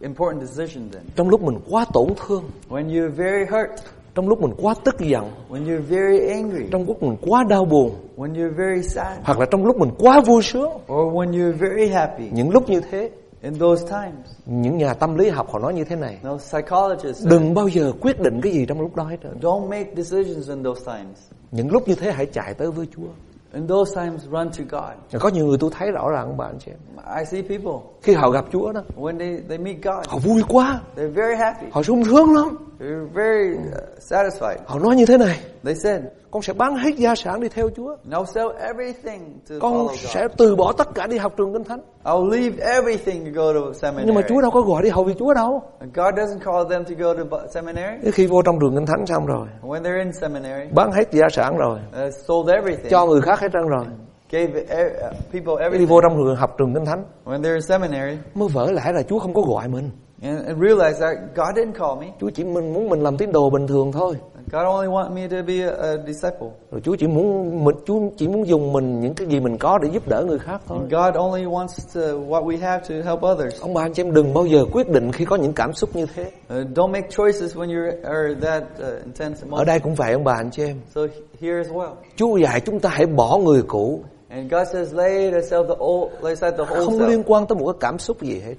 [0.00, 1.02] important decisions then.
[1.16, 2.44] trong lúc mình quá tổn thương.
[2.68, 3.70] When you're very hurt,
[4.14, 5.30] trong lúc mình quá tức giận.
[5.50, 7.90] When you're very angry, trong lúc mình quá đau buồn.
[8.16, 10.70] When you're very sad, hoặc là trong lúc mình quá vui sướng.
[10.92, 12.24] Or when you're very happy.
[12.32, 13.10] những lúc như thế
[13.42, 16.18] In those times, những nhà tâm lý học họ nói như thế này.
[16.22, 19.38] No psychologists đừng bao giờ quyết định cái gì trong lúc đó hết trơn.
[19.40, 21.18] don't make decisions in those times.
[21.50, 23.08] những lúc như thế hãy chạy tới với Chúa.
[23.54, 25.20] In those times, run to God.
[25.22, 26.72] Có nhiều người tôi thấy rõ ràng bạn chị
[27.18, 27.90] I see people.
[28.02, 30.80] Khi họ gặp Chúa đó when they, they meet God, họ vui quá.
[30.96, 34.56] they're very happy, họ sung sướng lắm They're very uh, satisfied.
[34.66, 37.68] Họ nói như thế này, They said, con sẽ bán hết gia sản đi theo
[37.76, 37.96] Chúa.
[38.10, 41.80] "Now sell everything to Con sẽ từ bỏ tất cả đi học trường kinh thánh.
[42.04, 45.06] I'll leave everything to go to seminary." Nhưng mà Chúa đâu có gọi đi học
[45.06, 45.62] vì Chúa đâu.
[45.80, 48.10] And God doesn't call them to go to seminary.
[48.12, 51.28] Khi vô trong trường kinh thánh xong rồi, When they're in seminary, bán hết gia
[51.28, 53.84] sản rồi, uh, sold everything, cho người khác hết trơn rồi.
[54.30, 55.88] gave e- uh, people Cái đi everything.
[55.88, 59.02] vô trong trường học trường kinh thánh When they're in seminary, mới vỡ lại là
[59.02, 59.90] Chúa không có gọi mình.
[60.22, 62.06] And, and realize that God didn't call me.
[62.20, 64.14] Chúa chỉ mình muốn mình làm tín đồ bình thường thôi.
[64.52, 66.48] God only want me to be a, a disciple.
[66.70, 69.78] Rồi Chúa chỉ muốn mình Chúa chỉ muốn dùng mình những cái gì mình có
[69.78, 70.78] để giúp đỡ người khác thôi.
[70.80, 73.60] And God only wants to, what we have to help others.
[73.62, 75.90] Ông bà anh chị em đừng bao giờ quyết định khi có những cảm xúc
[75.96, 76.22] như thế.
[76.24, 79.66] Uh, don't make choices when you are that uh, intense Ở emotion.
[79.66, 80.80] đây cũng vậy ông bà anh chị em.
[80.94, 81.00] So
[81.40, 81.94] here as well.
[82.16, 86.12] Chúa dạy chúng ta hãy bỏ người cũ, And God says, lay aside the old,
[86.22, 88.54] lay aside the whole không self, liên quan tới một cái cảm xúc gì hết.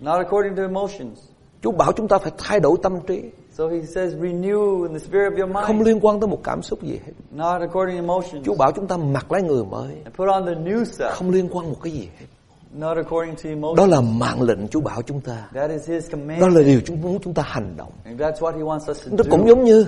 [0.00, 1.18] Not according to emotions.
[1.62, 3.22] Chúa bảo chúng ta phải thay đổi tâm trí,
[3.58, 6.38] So He says, renew in the spirit of your không mind, liên quan tới một
[6.44, 7.12] cảm xúc gì hết.
[7.30, 8.46] not according to emotions.
[8.46, 11.30] Chúa bảo chúng ta mặc lấy người mới, And put on the new self, không
[11.30, 12.26] liên quan một cái gì hết.
[12.72, 13.78] not according to emotions.
[13.78, 15.48] Đó là mạng lệnh Chúa bảo chúng ta.
[15.54, 17.92] That is His Đó command, là điều Chúa muốn chúng ta hành động.
[18.04, 19.48] and that's what He wants us to Nó cũng do.
[19.48, 19.86] giống như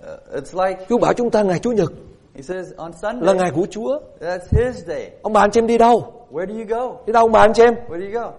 [0.00, 1.92] Uh, it's like Chúa bảo chúng ta ngày Chủ nhật
[2.34, 3.98] He says on là Sunday, ngày của Chúa.
[4.20, 5.10] that's His day.
[5.22, 6.12] Ông bà anh chị em đi đâu?
[6.32, 6.96] Where do you go?
[7.06, 7.74] Đi đâu ông bà anh chị em?
[7.88, 8.32] Where do you go?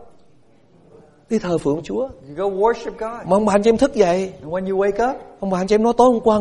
[1.31, 2.01] Đi thờ phượng Chúa.
[2.01, 3.27] You go worship God.
[3.27, 5.59] Mà ông bà anh chị em thức dậy, And when you wake up, ông bà
[5.59, 6.39] anh chị em nói tối hôm qua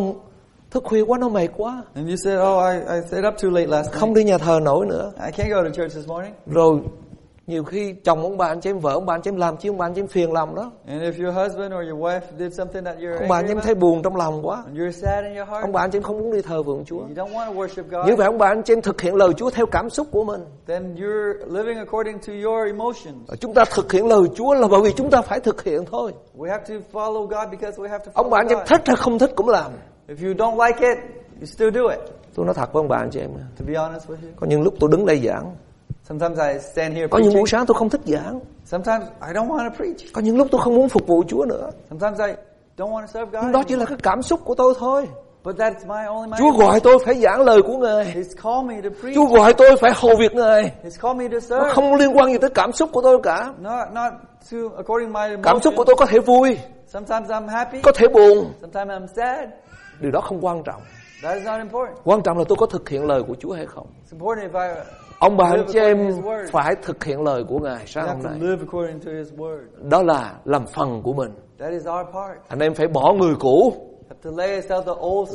[0.71, 3.51] thức khuya quá nó mệt quá, and you say, "Oh, I, I stayed up too
[3.51, 4.01] late last night.
[4.01, 5.13] không đi nhà thờ nổi nữa.
[5.25, 6.81] I can't go to church this morning." Rồi
[7.51, 9.57] nhiều khi chồng ông bà anh chị em vợ ông bà anh chị em làm
[9.57, 10.71] chứ ông bà anh chị em phiền lòng đó.
[10.87, 13.51] And if your husband or your wife did something that you're Ông bà anh chị
[13.53, 14.63] em thấy buồn trong lòng quá.
[14.67, 16.63] and you're sad in your heart, Ông bà anh chị em không muốn đi thờ
[16.63, 16.99] phượng Chúa.
[16.99, 19.15] you don't want to worship God, Như vậy ông bà anh chị em thực hiện
[19.15, 20.41] lời Chúa theo cảm xúc của mình.
[20.67, 23.17] then you're living according to your emotions.
[23.41, 26.13] Chúng ta thực hiện lời Chúa là bởi vì chúng ta phải thực hiện thôi.
[26.39, 28.67] We have to follow God because we have to Ông bà follow anh chị em
[28.67, 29.71] thích hay không thích cũng làm.
[30.09, 30.99] If you don't like it,
[31.41, 31.99] you still do it.
[32.35, 33.31] Tôi nói thật với ông bà anh chị em.
[33.59, 35.55] To be honest with you, Có những lúc tôi đứng đây giảng.
[36.11, 37.47] Sometimes I stand here Có những buổi preaching.
[37.47, 38.41] sáng tôi không thích giảng.
[38.65, 39.97] Sometimes I don't want to preach.
[40.13, 41.71] Có những lúc tôi không muốn phục vụ Chúa nữa.
[41.91, 42.35] Sometimes I
[42.77, 43.43] don't want to serve God.
[43.43, 45.09] Nhưng đó chỉ là cái cảm xúc của tôi thôi.
[45.45, 46.37] But that's my only my.
[46.39, 48.05] Chúa gọi tôi phải giảng lời của Ngài.
[48.15, 49.15] He's called me to preach.
[49.15, 50.73] Chúa gọi tôi phải hầu việc Ngài.
[50.85, 51.73] He's called me to Nó serve.
[51.75, 53.53] không liên quan gì tới cảm xúc của tôi cả.
[53.59, 54.13] Not not
[54.53, 57.81] to according to my Cảm xúc của tôi có thể vui, Sometimes I'm happy.
[57.83, 58.53] có thể buồn.
[58.61, 59.49] Sometimes I'm sad.
[60.01, 60.83] Điều đó không quan trọng.
[61.23, 61.99] That is not important.
[62.05, 63.87] Quan trọng là tôi có thực hiện lời của Chúa hay không.
[63.87, 64.81] It's important if I
[65.21, 68.57] Ông bà anh chị em phải thực hiện lời của Ngài sáng hôm nay.
[69.83, 71.31] Đó là làm phần của mình.
[71.59, 72.39] That is our part.
[72.49, 73.75] Anh em phải bỏ người cũ,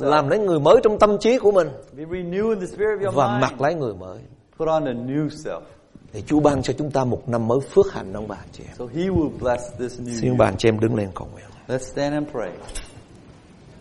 [0.01, 1.67] làm lấy người mới trong tâm trí của mình
[1.97, 4.17] Be renewed in the spirit of your và mặc lấy người mới.
[4.57, 5.61] Put on a new self.
[6.13, 8.63] Để Chúa ban cho chúng ta một năm mới phước hạnh ông bà anh chị
[8.67, 8.75] em.
[8.77, 11.45] So He will bless this new Xin bà anh chị em đứng lên cầu nguyện.
[11.67, 12.51] Let's stand and pray.